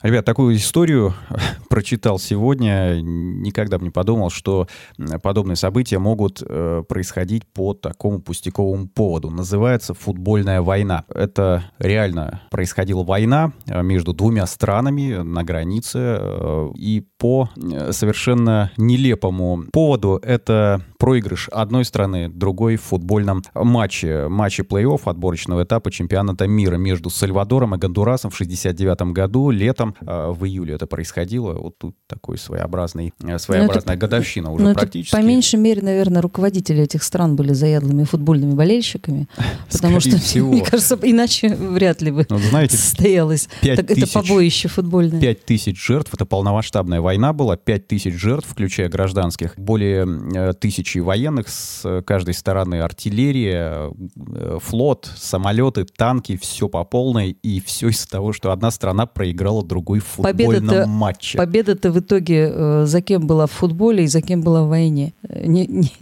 Ребят, 0.00 0.24
такую 0.24 0.54
историю 0.54 1.14
прочитал 1.68 2.20
сегодня. 2.20 3.00
Никогда 3.00 3.78
бы 3.78 3.84
не 3.84 3.90
подумал, 3.90 4.30
что 4.30 4.68
подобные 5.24 5.56
события 5.56 5.98
могут 5.98 6.40
э, 6.40 6.84
происходить 6.88 7.44
по 7.46 7.74
такому 7.74 8.20
пустяковому 8.20 8.86
поводу. 8.88 9.30
Называется 9.30 9.94
футбольная 9.94 10.62
война. 10.62 11.04
Это 11.12 11.64
реально 11.80 12.42
происходила 12.52 13.02
война 13.02 13.52
э, 13.66 13.82
между 13.82 14.12
двумя 14.12 14.46
странами 14.46 15.14
на 15.16 15.42
границе. 15.42 15.98
Э, 15.98 16.68
и 16.76 17.04
по 17.18 17.50
э, 17.56 17.90
совершенно 17.90 18.70
нелепому 18.76 19.64
поводу 19.72 20.20
это 20.22 20.80
проигрыш 20.98 21.48
одной 21.50 21.84
страны, 21.84 22.28
другой 22.28 22.76
в 22.76 22.82
футбольном 22.82 23.42
матче. 23.54 24.28
Матче 24.28 24.62
плей-офф 24.62 25.00
отборочного 25.04 25.64
этапа 25.64 25.90
чемпионата 25.90 26.46
мира 26.46 26.76
между 26.76 27.10
Сальвадором 27.10 27.74
и 27.74 27.78
Гондурасом 27.78 28.30
в 28.30 28.36
69 28.36 29.12
году. 29.12 29.50
Летом, 29.50 29.87
э, 30.00 30.30
в 30.30 30.44
июле 30.44 30.74
это 30.74 30.86
происходило. 30.86 31.54
Вот 31.54 31.78
тут 31.78 31.96
такой 32.06 32.38
своеобразный, 32.38 33.12
э, 33.22 33.38
своеобразная 33.38 33.96
это, 33.96 34.06
годовщина 34.06 34.50
уже 34.50 34.74
практически. 34.74 35.14
по 35.14 35.22
меньшей 35.22 35.58
мере, 35.58 35.82
наверное, 35.82 36.22
руководители 36.22 36.82
этих 36.82 37.02
стран 37.02 37.36
были 37.36 37.52
заядлыми 37.52 38.04
футбольными 38.04 38.54
болельщиками. 38.54 39.28
Потому 39.72 40.00
что, 40.00 40.16
всего. 40.18 40.50
мне 40.50 40.62
кажется, 40.62 40.98
иначе 41.02 41.54
вряд 41.54 42.02
ли 42.02 42.10
бы 42.10 42.26
ну, 42.28 42.38
знаете, 42.38 42.76
состоялось. 42.78 43.48
Так, 43.62 43.90
это 43.90 44.06
побоище 44.12 44.68
футбольное. 44.68 45.20
Пять 45.20 45.44
тысяч 45.44 45.84
жертв, 45.84 46.12
это 46.14 46.26
полномасштабная 46.26 47.00
война 47.00 47.32
была, 47.32 47.56
пять 47.56 47.88
тысяч 47.88 48.14
жертв, 48.14 48.48
включая 48.48 48.88
гражданских, 48.88 49.54
более 49.56 50.06
э, 50.34 50.52
тысячи 50.54 50.98
военных 50.98 51.48
с 51.48 52.02
каждой 52.02 52.34
стороны, 52.34 52.80
артиллерия, 52.80 53.90
флот, 54.60 55.10
самолеты, 55.16 55.84
танки, 55.84 56.36
все 56.36 56.68
по 56.68 56.84
полной, 56.84 57.30
и 57.30 57.60
все 57.60 57.88
из-за 57.88 58.08
того, 58.08 58.32
что 58.32 58.52
одна 58.52 58.70
страна 58.70 59.06
проиграла 59.06 59.64
другой 59.64 59.77
в 59.80 60.04
футбольном 60.04 60.66
победа 60.66 60.86
матче. 60.86 61.38
Победа-то 61.38 61.92
в 61.92 61.98
итоге 62.00 62.50
э, 62.52 62.84
за 62.86 63.00
кем 63.00 63.26
была 63.26 63.46
в 63.46 63.52
футболе 63.52 64.04
и 64.04 64.06
за 64.06 64.20
кем 64.20 64.42
была 64.42 64.64
в 64.64 64.68
войне? 64.68 65.14
Не, 65.28 65.66
не... 65.66 65.92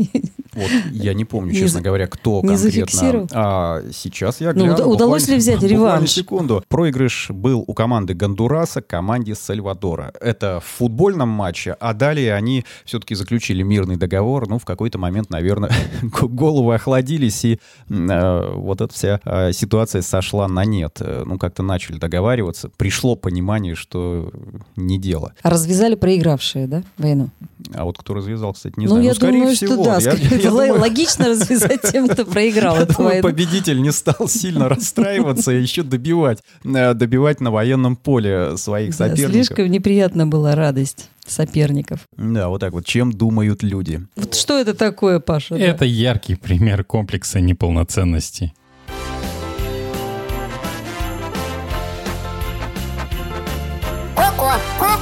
Вот 0.56 0.70
я 0.91 1.12
не 1.12 1.27
помню, 1.27 1.52
честно 1.52 1.78
не, 1.78 1.84
говоря, 1.84 2.06
кто 2.06 2.41
не 2.42 2.56
конкретно. 2.56 3.27
А 3.32 3.82
сейчас 3.92 4.41
я 4.41 4.52
гляну. 4.52 4.77
Ну, 4.78 4.91
удалось 4.91 5.28
ли 5.28 5.36
взять 5.36 5.62
реванш? 5.62 6.10
секунду. 6.10 6.64
Проигрыш 6.69 7.30
был 7.30 7.62
у 7.66 7.74
команды 7.74 8.14
Гондураса, 8.14 8.80
команде 8.80 9.34
Сальвадора. 9.34 10.12
Это 10.19 10.60
в 10.60 10.78
футбольном 10.78 11.28
матче, 11.28 11.77
а 11.78 11.92
далее 11.92 12.34
они 12.34 12.64
все-таки 12.86 13.14
заключили 13.14 13.62
мирный 13.62 13.97
договор. 13.97 14.48
Ну, 14.48 14.58
в 14.58 14.64
какой-то 14.64 14.98
момент, 14.98 15.28
наверное, 15.28 15.70
головы 16.02 16.74
охладились, 16.74 17.44
и 17.44 17.60
э, 17.91 18.52
вот 18.54 18.80
эта 18.80 18.94
вся 18.94 19.20
э, 19.24 19.52
ситуация 19.52 20.00
сошла 20.00 20.48
на 20.48 20.64
нет. 20.64 21.02
Ну, 21.27 21.36
как-то 21.38 21.62
начали 21.62 21.98
договариваться. 21.98 22.70
Пришло 22.78 23.14
понимание, 23.14 23.66
что 23.75 24.33
не 24.77 24.98
дело. 24.98 25.33
А 25.42 25.50
развязали 25.50 25.95
проигравшие, 25.95 26.67
да, 26.67 26.83
войну? 26.98 27.31
А 27.75 27.84
вот 27.84 27.98
кто 27.98 28.14
развязал, 28.14 28.53
кстати, 28.55 28.75
не 28.77 28.86
ну, 28.86 28.92
знаю. 28.92 29.05
Я 29.05 29.12
ну, 29.20 29.33
думаю, 29.33 29.55
всего. 29.55 29.75
Что 29.75 29.84
да, 29.84 29.98
я, 29.98 30.12
я, 30.12 30.36
я 30.36 30.50
думаю... 30.50 30.81
логично 30.81 31.28
развязать 31.28 31.83
тем, 31.83 32.09
кто 32.09 32.25
проиграл 32.25 32.77
эту 32.77 33.03
войну. 33.03 33.22
Победитель 33.22 33.81
не 33.81 33.92
стал 33.92 34.28
сильно 34.28 34.69
расстраиваться 34.69 35.53
и 35.53 35.61
еще 35.61 35.83
добивать, 35.83 36.42
э, 36.64 36.94
добивать 36.94 37.41
на 37.41 37.50
военном 37.50 37.97
поле 37.97 38.56
своих 38.56 38.94
соперников. 38.94 39.33
Слишком 39.33 39.67
неприятна 39.67 40.27
была 40.27 40.55
радость 40.55 41.11
соперников. 41.27 42.00
Да, 42.17 42.48
вот 42.48 42.61
так 42.61 42.72
вот. 42.72 42.87
Чем 42.87 43.12
думают 43.12 43.62
люди? 43.62 44.06
Вот 44.17 44.34
что 44.34 44.59
это 44.59 44.75
такое, 44.75 45.20
Паша? 45.20 45.56
Это 45.56 45.81
да? 45.81 45.84
яркий 45.87 46.37
пример 46.37 46.84
комплекса 46.84 47.41
неполноценности. 47.41 48.53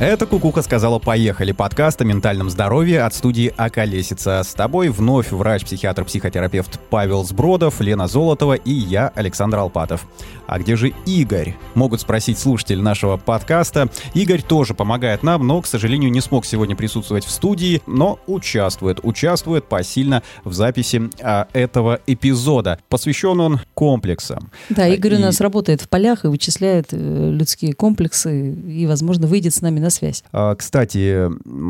Это 0.00 0.26
Кукуха 0.26 0.62
сказала 0.62 1.00
«Поехали» 1.00 1.50
подкаст 1.50 2.00
о 2.00 2.04
ментальном 2.04 2.50
здоровье 2.50 3.02
от 3.02 3.14
студии 3.14 3.52
«Околесица». 3.56 4.44
С 4.44 4.54
тобой 4.54 4.90
вновь 4.90 5.32
врач-психиатр-психотерапевт 5.32 6.78
Павел 6.88 7.24
Сбродов, 7.24 7.80
Лена 7.80 8.06
Золотова 8.06 8.52
и 8.52 8.70
я, 8.70 9.08
Александр 9.16 9.58
Алпатов. 9.58 10.06
А 10.46 10.60
где 10.60 10.76
же 10.76 10.94
Игорь? 11.04 11.56
Могут 11.74 12.00
спросить 12.00 12.38
слушатели 12.38 12.80
нашего 12.80 13.16
подкаста. 13.16 13.90
Игорь 14.14 14.40
тоже 14.40 14.72
помогает 14.72 15.24
нам, 15.24 15.46
но, 15.46 15.60
к 15.60 15.66
сожалению, 15.66 16.12
не 16.12 16.20
смог 16.20 16.46
сегодня 16.46 16.76
присутствовать 16.76 17.24
в 17.24 17.30
студии, 17.30 17.82
но 17.86 18.20
участвует, 18.28 19.00
участвует 19.02 19.64
посильно 19.64 20.22
в 20.44 20.54
записи 20.54 21.10
а, 21.20 21.48
этого 21.52 22.00
эпизода. 22.06 22.78
Посвящен 22.88 23.40
он 23.40 23.60
комплексам. 23.74 24.52
Да, 24.70 24.86
Игорь 24.86 25.14
и... 25.14 25.16
у 25.16 25.20
нас 25.20 25.40
работает 25.40 25.82
в 25.82 25.88
полях 25.88 26.24
и 26.24 26.28
вычисляет 26.28 26.92
э, 26.92 27.30
людские 27.30 27.74
комплексы 27.74 28.52
и, 28.52 28.86
возможно, 28.86 29.26
выйдет 29.26 29.52
с 29.54 29.60
нами 29.60 29.80
на 29.80 29.87
связь. 29.90 30.24
А, 30.32 30.54
кстати, 30.54 31.28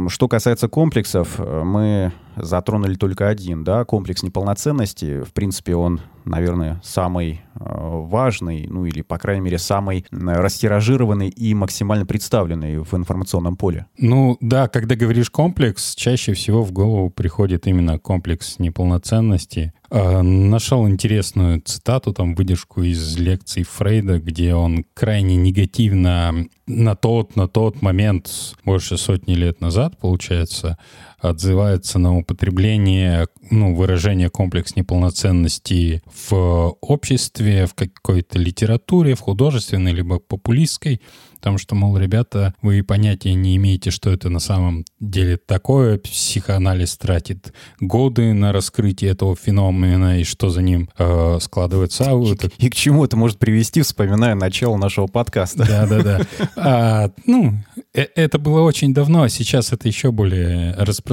что 0.09 0.29
касается 0.29 0.69
комплексов, 0.69 1.39
мы 1.39 2.12
затронули 2.37 2.95
только 2.95 3.29
один, 3.29 3.65
да, 3.65 3.84
комплекс 3.84 4.23
неполноценности. 4.23 5.23
В 5.23 5.33
принципе, 5.33 5.75
он, 5.75 6.01
наверное, 6.25 6.81
самый 6.84 7.43
э, 7.55 7.59
важный, 7.59 8.67
ну 8.69 8.84
или, 8.84 9.03
по 9.03 9.19
крайней 9.19 9.43
мере, 9.43 9.59
самый 9.59 10.06
растиражированный 10.11 11.29
и 11.29 11.55
максимально 11.55 12.06
представленный 12.06 12.79
в 12.79 12.95
информационном 12.95 13.56
поле. 13.56 13.87
Ну 13.99 14.37
да, 14.41 14.69
когда 14.69 14.95
говоришь 14.95 15.31
комплекс, 15.31 15.95
чаще 15.95 16.33
всего 16.35 16.62
в 16.62 16.73
голову 16.73 17.11
приходит 17.11 17.67
именно 17.67 17.99
комплекс 17.99 18.59
неполноценности. 18.59 19.73
Э, 19.91 20.21
нашел 20.21 20.87
интересную 20.87 21.62
цитату, 21.62 22.12
там 22.12 22.34
выдержку 22.34 22.82
из 22.82 23.16
лекций 23.16 23.62
Фрейда, 23.62 24.19
где 24.19 24.54
он 24.54 24.84
крайне 24.93 25.37
негативно 25.37 26.47
на 26.66 26.94
тот, 26.94 27.37
на 27.37 27.49
тот 27.49 27.81
момент, 27.81 28.31
больше 28.65 28.99
сотни 28.99 29.32
лет 29.34 29.62
назад, 29.62 29.97
получается, 29.99 30.76
отзывается 31.19 31.99
на 31.99 32.17
употребление, 32.17 33.29
ну, 33.51 33.75
выражение 33.75 34.31
комплекс 34.31 34.77
неполноценности 34.77 36.03
в 36.29 36.77
обществе, 36.81 37.67
в 37.67 37.75
какой-то 37.75 38.39
литературе, 38.39 39.15
в 39.15 39.21
художественной 39.21 39.93
либо 39.93 40.19
популистской, 40.19 41.01
Потому 41.39 41.59
что, 41.59 41.75
мол, 41.75 41.97
ребята, 41.97 42.55
вы 42.62 42.83
понятия 42.83 43.34
не 43.34 43.56
имеете, 43.56 43.91
что 43.91 44.11
это 44.11 44.29
на 44.29 44.41
самом 44.41 44.84
деле 44.99 45.37
такое. 45.37 45.99
Психоанализ 45.99 46.97
тратит 46.97 47.53
годы 47.81 48.33
на 48.33 48.53
раскрытие 48.53 49.12
этого 49.12 49.37
феномена 49.37 50.21
и 50.21 50.25
что 50.25 50.50
за 50.50 50.62
ним 50.62 50.91
э, 50.99 51.39
складывается. 51.41 52.11
А 52.11 52.21
и, 52.21 52.67
и 52.67 52.71
к 52.71 52.75
чему 52.75 53.05
это 53.05 53.17
может 53.17 53.39
привести, 53.39 53.83
вспоминая 53.83 54.35
начало 54.35 54.77
нашего 54.77 55.06
подкаста. 55.06 55.65
Да-да-да. 55.67 56.21
А, 56.56 57.11
ну, 57.25 57.55
э, 57.95 58.06
это 58.17 58.39
было 58.39 58.62
очень 58.62 58.93
давно, 58.93 59.23
а 59.23 59.29
сейчас 59.29 59.73
это 59.73 59.87
еще 59.87 60.11
более 60.11 60.73
распространено. 60.75 61.07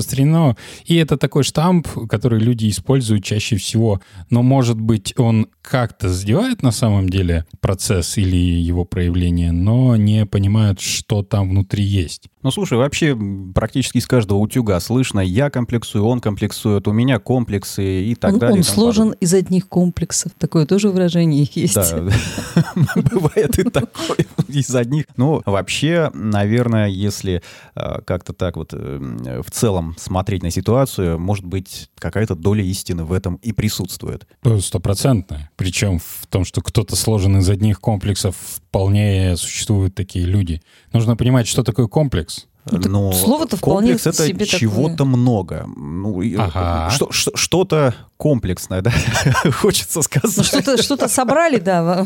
И 0.86 0.96
это 0.96 1.18
такой 1.18 1.44
штамп, 1.44 1.88
который 2.10 2.40
люди 2.40 2.70
используют 2.70 3.24
чаще 3.24 3.58
всего. 3.58 4.02
Но, 4.30 4.44
может 4.44 4.80
быть, 4.80 5.14
он 5.18 5.48
как-то 5.62 6.10
задевает 6.10 6.62
на 6.62 6.72
самом 6.72 7.10
деле 7.10 7.46
процесс 7.60 8.18
или 8.18 8.38
его 8.38 8.86
проявление, 8.86 9.52
но 9.52 9.96
не 9.96 10.26
понимают, 10.26 10.80
что 10.80 11.24
там 11.24 11.50
внутри 11.50 11.84
есть. 11.84 12.30
Ну, 12.46 12.52
слушай, 12.52 12.78
вообще 12.78 13.18
практически 13.56 13.98
из 13.98 14.06
каждого 14.06 14.38
утюга 14.38 14.80
слышно, 14.80 15.20
я 15.20 15.50
комплексую, 15.50 16.06
он 16.06 16.22
комплексует, 16.22 16.88
у 16.88 16.92
меня 16.92 17.18
комплексы 17.18 18.04
и 18.04 18.14
так 18.14 18.34
он, 18.34 18.40
далее. 18.40 18.58
Он 18.58 18.64
сложен 18.64 19.14
из 19.14 19.34
одних 19.34 19.68
комплексов. 19.68 20.32
Такое 20.38 20.68
тоже 20.68 20.90
выражение 20.90 21.50
есть. 21.56 21.74
Да, 21.74 22.08
бывает 22.96 23.58
и 23.58 23.64
такое 23.64 24.28
из 24.48 24.76
одних. 24.76 25.06
Ну, 25.18 25.42
вообще, 25.44 26.12
наверное, 26.14 26.88
если 26.88 27.42
э, 27.76 28.02
как-то 28.06 28.32
так 28.34 28.58
вот 28.58 28.74
э, 28.74 29.42
в 29.44 29.50
целом 29.50 29.96
смотреть 29.98 30.44
на 30.44 30.52
ситуацию, 30.52 31.18
может 31.18 31.46
быть, 31.46 31.90
какая-то 31.98 32.36
доля 32.36 32.64
истины 32.64 33.06
в 33.06 33.14
этом 33.14 33.40
и 33.42 33.54
присутствует. 33.54 34.28
Стопроцентно. 34.60 35.50
Причем 35.56 35.98
в 35.98 36.28
том, 36.30 36.46
что 36.46 36.62
кто-то 36.62 36.96
сложен 36.96 37.38
из 37.40 37.50
одних 37.50 37.82
комплексов, 37.82 38.36
вполне 38.76 39.38
существуют 39.38 39.96
такие 39.96 40.26
люди. 40.26 40.62
Нужно 40.92 41.16
понимать, 41.16 41.48
что 41.48 41.64
такое 41.64 41.88
комплекс. 41.88 42.48
Ну, 42.70 42.80
Но 42.90 43.12
слово-то 43.14 43.58
комплекс 43.58 44.08
это 44.08 44.28
чего-то 44.46 44.98
такое. 44.98 45.08
много. 45.08 45.66
Ну, 45.78 46.22
ага. 46.38 46.90
что, 46.90 47.10
что-то 47.12 47.94
комплексное, 48.18 48.82
да, 48.82 48.92
хочется 49.52 50.02
сказать. 50.02 50.38
Ну, 50.38 50.44
что-то, 50.44 50.82
что-то 50.82 51.08
собрали, 51.08 51.60
да. 51.60 52.06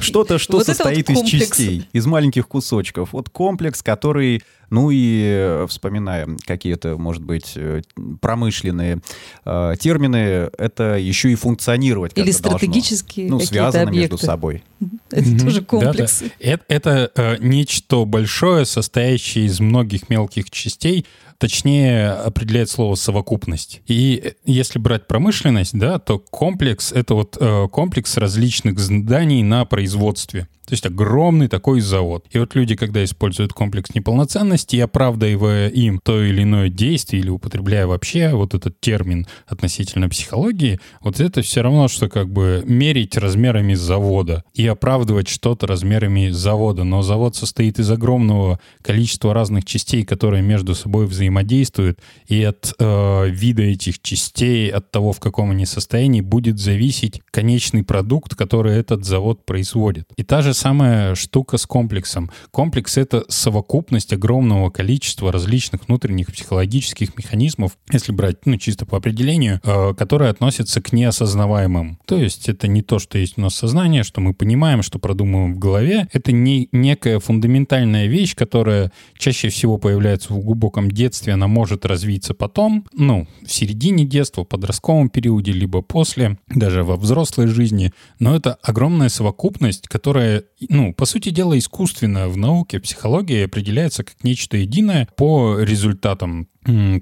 Что-то, 0.00 0.38
что 0.38 0.58
вот 0.58 0.66
состоит 0.66 1.08
вот 1.08 1.24
из 1.24 1.30
частей, 1.30 1.88
из 1.92 2.06
маленьких 2.06 2.46
кусочков. 2.46 3.12
Вот 3.12 3.30
комплекс, 3.30 3.82
который 3.82 4.42
ну 4.70 4.90
и 4.90 5.22
э, 5.24 5.66
вспоминая 5.68 6.28
какие-то, 6.46 6.96
может 6.96 7.22
быть, 7.22 7.52
э, 7.56 7.82
промышленные 8.20 9.00
э, 9.44 9.74
термины, 9.80 10.50
это 10.58 10.96
еще 10.96 11.32
и 11.32 11.34
функционировать 11.34 12.12
Или 12.16 12.30
стратегические 12.30 13.28
должно. 13.28 13.44
Ну, 13.44 13.46
связано 13.46 13.88
объекты. 13.88 14.12
между 14.14 14.18
собой. 14.18 14.62
Это 15.10 15.20
mm-hmm. 15.22 15.40
тоже 15.40 15.62
комплекс. 15.62 16.20
Да, 16.20 16.26
да. 16.26 16.32
Это, 16.40 16.64
это 16.68 17.12
э, 17.14 17.36
нечто 17.40 18.04
большое, 18.04 18.66
состоящее 18.66 19.46
из 19.46 19.60
многих 19.60 20.08
мелких 20.08 20.50
частей, 20.50 21.06
точнее 21.38 22.10
определяет 22.10 22.68
слово 22.68 22.94
совокупность. 22.96 23.80
И 23.86 24.34
если 24.44 24.78
брать 24.78 25.06
промышленность, 25.06 25.76
да, 25.76 25.98
то 25.98 26.18
комплекс— 26.18 26.92
это 26.94 27.14
вот 27.14 27.36
э, 27.40 27.68
комплекс 27.68 28.16
различных 28.16 28.78
зданий 28.78 29.42
на 29.42 29.64
производстве. 29.64 30.48
То 30.68 30.74
есть 30.74 30.84
огромный 30.84 31.48
такой 31.48 31.80
завод. 31.80 32.26
И 32.30 32.38
вот 32.38 32.54
люди, 32.54 32.76
когда 32.76 33.02
используют 33.02 33.54
комплекс 33.54 33.94
неполноценности, 33.94 34.76
оправдывая 34.76 35.68
им 35.70 35.98
то 36.04 36.22
или 36.22 36.42
иное 36.42 36.68
действие 36.68 37.22
или 37.22 37.30
употребляя 37.30 37.86
вообще 37.86 38.34
вот 38.34 38.52
этот 38.52 38.78
термин 38.78 39.26
относительно 39.46 40.10
психологии, 40.10 40.78
вот 41.00 41.20
это 41.20 41.40
все 41.40 41.62
равно, 41.62 41.88
что 41.88 42.10
как 42.10 42.30
бы 42.30 42.62
мерить 42.66 43.16
размерами 43.16 43.72
завода 43.72 44.44
и 44.52 44.66
оправдывать 44.66 45.28
что-то 45.28 45.66
размерами 45.66 46.28
завода. 46.28 46.84
Но 46.84 47.00
завод 47.00 47.34
состоит 47.34 47.78
из 47.78 47.90
огромного 47.90 48.60
количества 48.82 49.32
разных 49.32 49.64
частей, 49.64 50.04
которые 50.04 50.42
между 50.42 50.74
собой 50.74 51.06
взаимодействуют, 51.06 51.98
и 52.26 52.42
от 52.42 52.74
э, 52.78 53.30
вида 53.30 53.62
этих 53.62 54.02
частей, 54.02 54.68
от 54.68 54.90
того, 54.90 55.14
в 55.14 55.20
каком 55.20 55.50
они 55.50 55.64
состоянии, 55.64 56.20
будет 56.20 56.58
зависеть 56.58 57.22
конечный 57.30 57.84
продукт, 57.84 58.34
который 58.34 58.76
этот 58.76 59.06
завод 59.06 59.46
производит. 59.46 60.04
И 60.18 60.24
та 60.24 60.42
же 60.42 60.57
самая 60.58 61.14
штука 61.14 61.56
с 61.56 61.66
комплексом. 61.66 62.30
Комплекс— 62.50 62.96
это 62.98 63.24
совокупность 63.28 64.12
огромного 64.12 64.70
количества 64.70 65.32
различных 65.32 65.86
внутренних 65.86 66.26
психологических 66.32 67.16
механизмов, 67.16 67.78
если 67.92 68.12
брать, 68.12 68.44
ну, 68.44 68.56
чисто 68.56 68.84
по 68.84 68.98
определению, 68.98 69.60
э, 69.62 69.94
которые 69.94 70.30
относятся 70.30 70.82
к 70.82 70.92
неосознаваемым. 70.92 71.98
То 72.06 72.16
есть 72.16 72.48
это 72.48 72.66
не 72.66 72.82
то, 72.82 72.98
что 72.98 73.18
есть 73.18 73.38
у 73.38 73.40
нас 73.40 73.54
сознание, 73.54 74.02
что 74.02 74.20
мы 74.20 74.34
понимаем, 74.34 74.82
что 74.82 74.98
продумываем 74.98 75.54
в 75.54 75.58
голове. 75.58 76.08
Это 76.12 76.32
не 76.32 76.68
некая 76.72 77.20
фундаментальная 77.20 78.06
вещь, 78.06 78.34
которая 78.34 78.92
чаще 79.16 79.48
всего 79.48 79.78
появляется 79.78 80.32
в 80.32 80.40
глубоком 80.40 80.90
детстве, 80.90 81.34
она 81.34 81.46
может 81.46 81.86
развиться 81.86 82.34
потом, 82.34 82.84
ну, 82.92 83.28
в 83.46 83.52
середине 83.52 84.04
детства, 84.04 84.44
в 84.44 84.48
подростковом 84.48 85.08
периоде, 85.08 85.52
либо 85.52 85.82
после, 85.82 86.38
даже 86.48 86.82
во 86.82 86.96
взрослой 86.96 87.46
жизни. 87.46 87.92
Но 88.18 88.34
это 88.34 88.54
огромная 88.62 89.08
совокупность, 89.08 89.86
которая 89.88 90.44
ну, 90.68 90.92
по 90.92 91.06
сути 91.06 91.30
дела, 91.30 91.56
искусственно 91.58 92.28
в 92.28 92.36
науке, 92.36 92.78
в 92.78 92.82
психологии 92.82 93.44
определяется 93.44 94.04
как 94.04 94.22
нечто 94.24 94.56
единое 94.56 95.08
по 95.16 95.58
результатам 95.58 96.48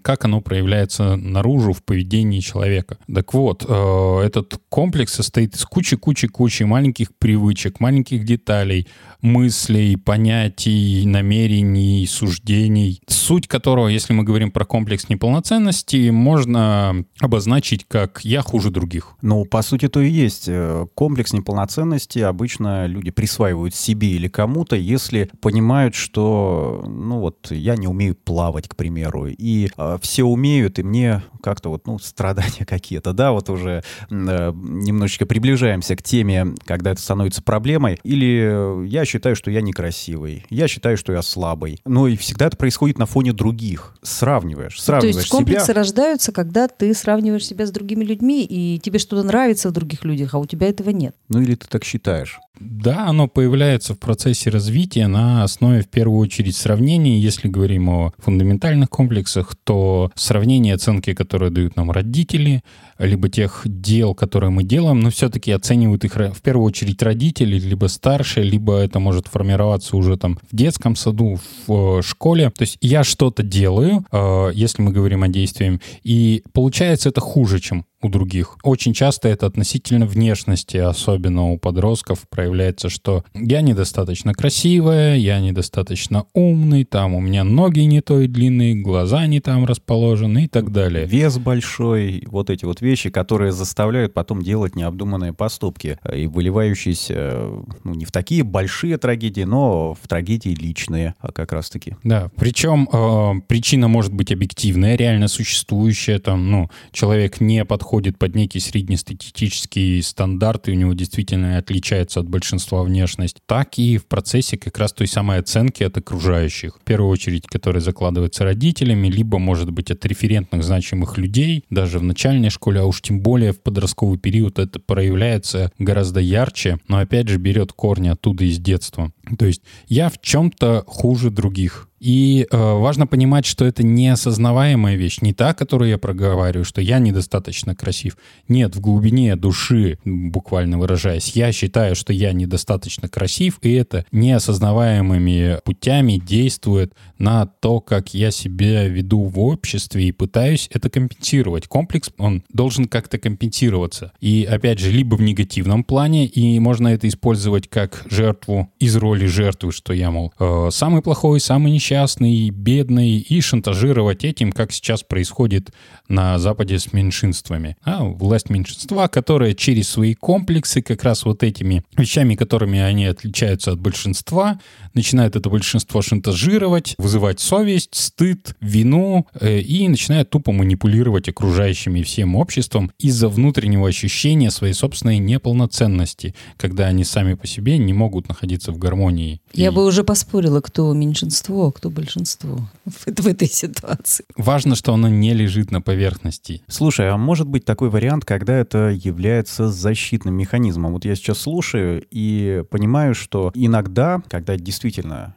как 0.03 0.25
оно 0.25 0.41
проявляется 0.41 1.17
наружу 1.17 1.73
в 1.73 1.83
поведении 1.83 2.41
человека. 2.41 2.99
Так 3.13 3.35
вот, 3.35 3.65
э, 3.67 4.21
этот 4.25 4.61
комплекс 4.69 5.15
состоит 5.15 5.55
из 5.55 5.65
кучи-кучи-кучи 5.65 6.63
маленьких 6.63 7.15
привычек, 7.17 7.81
маленьких 7.81 8.25
деталей, 8.25 8.87
мыслей, 9.21 9.97
понятий, 9.97 11.05
намерений, 11.07 12.07
суждений, 12.07 13.01
суть 13.09 13.49
которого, 13.49 13.89
если 13.89 14.13
мы 14.13 14.23
говорим 14.23 14.51
про 14.51 14.65
комплекс 14.65 15.09
неполноценности, 15.09 16.11
можно 16.11 17.05
обозначить 17.21 17.85
как 17.89 18.21
«я 18.25 18.43
хуже 18.43 18.71
других». 18.71 19.17
Ну, 19.23 19.45
по 19.45 19.63
сути, 19.63 19.89
то 19.89 20.01
и 20.01 20.09
есть. 20.09 20.45
Э, 20.49 20.87
комплекс 20.95 21.33
неполноценности 21.33 22.21
обычно 22.21 22.87
люди 22.87 23.11
присваивают 23.11 23.75
себе 23.75 24.11
или 24.11 24.29
кому-то, 24.29 24.77
если 24.77 25.31
понимают, 25.41 25.95
что, 25.95 26.85
ну 26.87 27.19
вот, 27.21 27.51
я 27.51 27.77
не 27.77 27.89
умею 27.89 28.15
плавать, 28.15 28.69
к 28.69 28.77
примеру, 28.77 29.27
и 29.27 29.56
э, 29.76 29.99
все 30.00 30.25
умеют, 30.25 30.79
и 30.79 30.82
мне 30.82 31.23
как-то 31.43 31.70
вот, 31.70 31.87
ну, 31.87 31.99
страдания 31.99 32.64
какие-то, 32.67 33.12
да, 33.12 33.32
вот 33.32 33.50
уже 33.50 33.82
э, 34.11 34.53
немножечко 34.55 35.26
приближаемся 35.26 35.97
к 35.97 36.03
теме, 36.03 36.55
когда 36.64 36.93
это 36.93 37.00
становится 37.00 37.43
проблемой, 37.43 37.99
или 38.03 38.87
я 38.87 39.05
считаю, 39.05 39.37
что 39.37 39.50
я 39.50 39.61
некрасивый, 39.61 40.44
я 40.50 40.69
считаю, 40.69 40.97
что 40.97 41.12
я 41.12 41.23
слабый. 41.23 41.81
Но 41.85 42.08
и 42.08 42.17
всегда 42.17 42.47
это 42.47 42.56
происходит 42.56 42.99
на 42.99 43.06
фоне 43.06 43.32
других. 43.32 43.94
Сравниваешь, 44.03 44.81
сравниваешь 44.81 45.14
То 45.14 45.20
есть 45.20 45.31
комплексы 45.31 45.67
себя. 45.67 45.75
рождаются, 45.75 46.32
когда 46.32 46.69
ты 46.69 46.94
сравниваешь 46.94 47.47
себя 47.47 47.67
с 47.67 47.70
другими 47.70 48.05
людьми, 48.05 48.44
и 48.44 48.79
тебе 48.79 48.99
что-то 48.99 49.23
нравится 49.23 49.69
в 49.69 49.73
других 49.73 50.05
людях, 50.05 50.35
а 50.35 50.38
у 50.38 50.47
тебя 50.47 50.69
этого 50.69 50.91
нет. 50.91 51.14
Ну 51.29 51.41
или 51.41 51.55
ты 51.55 51.67
так 51.69 51.85
считаешь? 51.85 52.38
Да, 52.58 53.06
оно 53.06 53.29
появляется 53.29 53.94
в 53.94 53.99
процессе 53.99 54.50
развития 54.50 55.08
на 55.08 55.44
основе, 55.44 55.82
в 55.82 55.88
первую 55.88 56.19
очередь, 56.19 56.56
сравнений. 56.56 57.20
Если 57.20 57.49
говорим 57.49 57.88
о 57.91 58.12
фундаментальных 58.19 58.88
комплексах, 58.88 59.45
то 59.54 60.10
сравнение 60.14 60.75
оценки, 60.75 61.14
которые 61.14 61.50
дают 61.50 61.76
нам 61.76 61.90
родители, 61.90 62.62
либо 62.98 63.28
тех 63.28 63.62
дел, 63.64 64.14
которые 64.14 64.50
мы 64.50 64.64
делаем, 64.64 65.00
но 65.00 65.10
все-таки 65.10 65.52
оценивают 65.52 66.04
их 66.04 66.16
в 66.16 66.43
первую 66.43 66.66
очередь 66.66 67.02
родители, 67.02 67.58
либо 67.58 67.87
старшие, 67.87 68.44
либо 68.44 68.78
это 68.78 68.98
может 68.98 69.28
формироваться 69.28 69.96
уже 69.96 70.16
там 70.16 70.38
в 70.50 70.56
детском 70.56 70.96
саду, 70.96 71.38
в 71.66 71.98
э, 71.98 72.02
школе. 72.02 72.50
То 72.50 72.62
есть 72.62 72.78
я 72.81 73.04
что-то 73.04 73.43
делаю, 73.43 74.04
э, 74.10 74.50
если 74.54 74.82
мы 74.82 74.93
говорим 74.93 75.22
о 75.22 75.28
действиях, 75.28 75.81
и 76.02 76.43
получается 76.52 77.08
это 77.08 77.20
хуже, 77.20 77.60
чем 77.60 77.84
у 78.02 78.08
других. 78.08 78.56
Очень 78.62 78.93
часто 78.93 79.28
это 79.28 79.46
относительно 79.46 80.06
внешности, 80.06 80.76
особенно 80.76 81.50
у 81.50 81.58
подростков, 81.58 82.26
проявляется, 82.28 82.88
что 82.88 83.25
я 83.34 83.60
недостаточно 83.60 84.34
красивая, 84.34 85.16
я 85.16 85.40
недостаточно 85.40 86.26
умный, 86.34 86.84
там 86.84 87.14
у 87.14 87.20
меня 87.20 87.44
ноги 87.44 87.81
не 87.81 88.00
той 88.00 88.28
длины, 88.28 88.75
глаза 88.81 89.26
не 89.26 89.40
там 89.40 89.64
расположены 89.64 90.44
и 90.44 90.48
так 90.48 90.72
далее. 90.72 91.06
Вес 91.06 91.38
большой, 91.38 92.25
вот 92.26 92.50
эти 92.50 92.64
вот 92.64 92.81
вещи, 92.87 93.11
которые 93.11 93.53
заставляют 93.53 94.15
потом 94.15 94.43
делать 94.43 94.77
необдуманные 94.77 95.33
поступки 95.33 95.99
и 96.12 96.27
выливающиеся 96.27 97.49
ну, 97.85 97.94
не 97.94 98.05
в 98.05 98.12
такие 98.12 98.43
большие 98.43 98.97
трагедии, 98.97 99.43
но 99.43 99.94
в 99.94 100.09
трагедии 100.09 100.50
личные 100.50 101.15
а 101.21 101.33
как 101.33 101.53
раз-таки. 101.53 101.97
Да, 102.05 102.31
причем 102.37 102.88
э, 102.93 103.41
причина 103.47 103.88
может 103.88 104.12
быть 104.12 104.33
объективная, 104.33 104.97
реально 104.97 105.29
существующая, 105.29 106.19
там, 106.19 106.50
ну, 106.50 106.71
человек 106.93 107.41
не 107.41 107.65
подходит 107.65 108.19
под 108.19 108.35
некий 108.35 108.61
среднестатистический 108.61 110.00
стандарт, 110.03 110.69
и 110.69 110.73
у 110.73 110.75
него 110.75 110.93
действительно 110.93 111.59
отличается 111.59 112.21
от 112.21 112.29
большинства 112.29 112.82
внешность, 112.82 113.39
так 113.47 113.79
и 113.79 113.99
в 113.99 114.06
процессе 114.06 114.56
как 114.56 114.79
раз 114.79 114.93
той 114.93 115.06
самой 115.06 115.39
оценки 115.39 115.82
от 115.82 115.97
окружающих. 115.97 116.77
В 116.77 116.85
первую 116.85 117.11
очередь, 117.11 117.47
которые 117.47 117.81
закладываются 117.81 118.44
родителями, 118.44 119.09
либо, 119.09 119.39
может 119.39 119.71
быть, 119.71 119.91
от 119.91 120.05
референтных 120.06 120.62
значимых 120.62 121.19
людей, 121.19 121.65
даже 121.71 121.99
в 121.99 122.03
начальной 122.03 122.50
школе, 122.50 122.75
а 122.78 122.84
уж 122.84 123.00
тем 123.02 123.20
более 123.20 123.52
в 123.52 123.61
подростковый 123.61 124.19
период 124.19 124.58
это 124.58 124.78
проявляется 124.81 125.73
гораздо 125.78 126.20
ярче, 126.20 126.78
но 126.88 126.99
опять 126.99 127.28
же 127.28 127.38
берет 127.38 127.73
корни 127.73 128.08
оттуда 128.08 128.44
из 128.44 128.58
детства. 128.58 129.12
То 129.39 129.46
есть 129.46 129.62
я 129.89 130.08
в 130.08 130.20
чем-то 130.20 130.84
хуже 130.86 131.31
других. 131.31 131.89
И 131.98 132.46
э, 132.50 132.56
важно 132.56 133.06
понимать, 133.06 133.46
что 133.46 133.65
это 133.65 133.82
неосознаваемая 133.82 134.96
вещь, 134.96 135.20
не 135.22 135.32
та, 135.32 135.55
которую 135.55 135.91
я 135.91 135.98
проговариваю, 135.98 136.65
что 136.65 136.81
я 136.81 136.98
недостаточно 136.98 137.74
красив. 137.74 138.17
Нет, 138.48 138.76
в 138.76 138.81
глубине 138.81 139.34
души, 139.36 139.98
буквально 140.05 140.79
выражаясь, 140.79 141.31
я 141.31 141.53
считаю, 141.53 141.96
что 141.96 142.12
я 142.12 142.32
недостаточно 142.32 143.08
красив, 143.08 143.58
и 143.62 143.72
это 143.72 144.05
неосознаваемыми 144.12 145.60
путями 145.65 146.20
действует 146.24 146.93
на 147.19 147.46
то, 147.46 147.81
как 147.81 148.12
я 148.12 148.31
себя 148.31 148.86
веду 148.86 149.24
в 149.24 149.41
обществе 149.41 150.05
и 150.05 150.12
пытаюсь 150.12 150.69
это 150.72 150.91
компенсировать. 150.91 151.67
Комплекс, 151.67 152.10
он 152.19 152.43
должен 152.53 152.86
как-то 152.86 153.19
компенсироваться. 153.19 154.12
И 154.20 154.46
опять 154.48 154.79
же, 154.79 154.91
либо 154.91 155.15
в 155.15 155.22
негативном 155.22 155.82
плане, 155.82 156.26
и 156.26 156.58
можно 156.58 156.88
это 156.88 157.08
использовать 157.08 157.69
как 157.69 158.05
жертву 158.10 158.70
из 158.79 158.96
роли 158.96 159.26
жертвы, 159.26 159.72
что 159.72 159.93
я, 159.94 160.10
мол, 160.10 160.32
э, 160.38 160.69
самый 160.70 161.00
плохой, 161.00 161.41
самый 161.41 161.72
несчастный, 161.72 161.85
несчастный, 161.86 162.50
бедный, 162.50 163.19
и 163.19 163.40
шантажировать 163.40 164.24
этим, 164.24 164.50
как 164.50 164.72
сейчас 164.72 165.05
происходит 165.05 165.70
на 166.08 166.36
Западе 166.38 166.81
с 166.81 166.93
меньшинствами. 166.93 167.76
А 167.84 168.02
власть 168.02 168.50
меньшинства, 168.50 169.06
которая 169.06 169.55
через 169.55 169.88
свои 169.88 170.14
комплексы, 170.14 170.82
как 170.82 171.05
раз 171.05 171.24
вот 171.24 171.44
этими 171.44 171.84
вещами, 171.96 172.34
которыми 172.34 172.81
они 172.81 173.06
отличаются 173.06 173.70
от 173.72 173.81
большинства, 173.81 174.58
начинает 174.96 175.36
это 175.36 175.48
большинство 175.48 176.03
шантажировать, 176.03 176.94
вызывать 176.98 177.38
совесть, 177.38 177.94
стыд, 177.94 178.56
вину 178.60 179.26
э, 179.38 179.60
и 179.60 179.86
начинает 179.88 180.31
тупо 180.31 180.50
манипулировать 180.50 181.29
окружающими 181.29 182.03
всем 182.03 182.34
обществом 182.34 182.91
из-за 182.98 183.29
внутреннего 183.29 183.86
ощущения 183.88 184.50
своей 184.50 184.72
собственной 184.72 185.19
неполноценности, 185.19 186.34
когда 186.56 186.86
они 186.86 187.05
сами 187.05 187.34
по 187.34 187.46
себе 187.46 187.79
не 187.79 187.93
могут 187.93 188.29
находиться 188.29 188.72
в 188.72 188.79
гармонии. 188.79 189.41
Я 189.53 189.69
и... 189.69 189.70
бы 189.70 189.84
уже 189.84 190.03
поспорила, 190.03 190.60
кто 190.60 190.93
меньшинство, 190.93 191.70
кто 191.70 191.91
большинство 191.91 192.58
в, 192.86 193.22
в 193.22 193.26
этой 193.26 193.48
ситуации. 193.48 194.24
Важно, 194.36 194.74
что 194.74 194.94
оно 194.94 195.08
не 195.08 195.34
лежит 195.34 195.70
на 195.70 195.81
поверхности. 195.81 196.62
Слушай, 196.69 197.10
а 197.10 197.17
может 197.17 197.46
быть 197.46 197.65
такой 197.65 197.91
вариант, 197.91 198.24
когда 198.24 198.56
это 198.56 198.88
является 198.88 199.69
защитным 199.69 200.34
механизмом? 200.34 200.93
Вот 200.93 201.05
я 201.05 201.15
сейчас 201.15 201.41
слушаю 201.41 202.03
и 202.10 202.65
понимаю, 202.70 203.15
что 203.15 203.53
иногда, 203.55 204.22
когда 204.29 204.56
действительно 204.56 204.85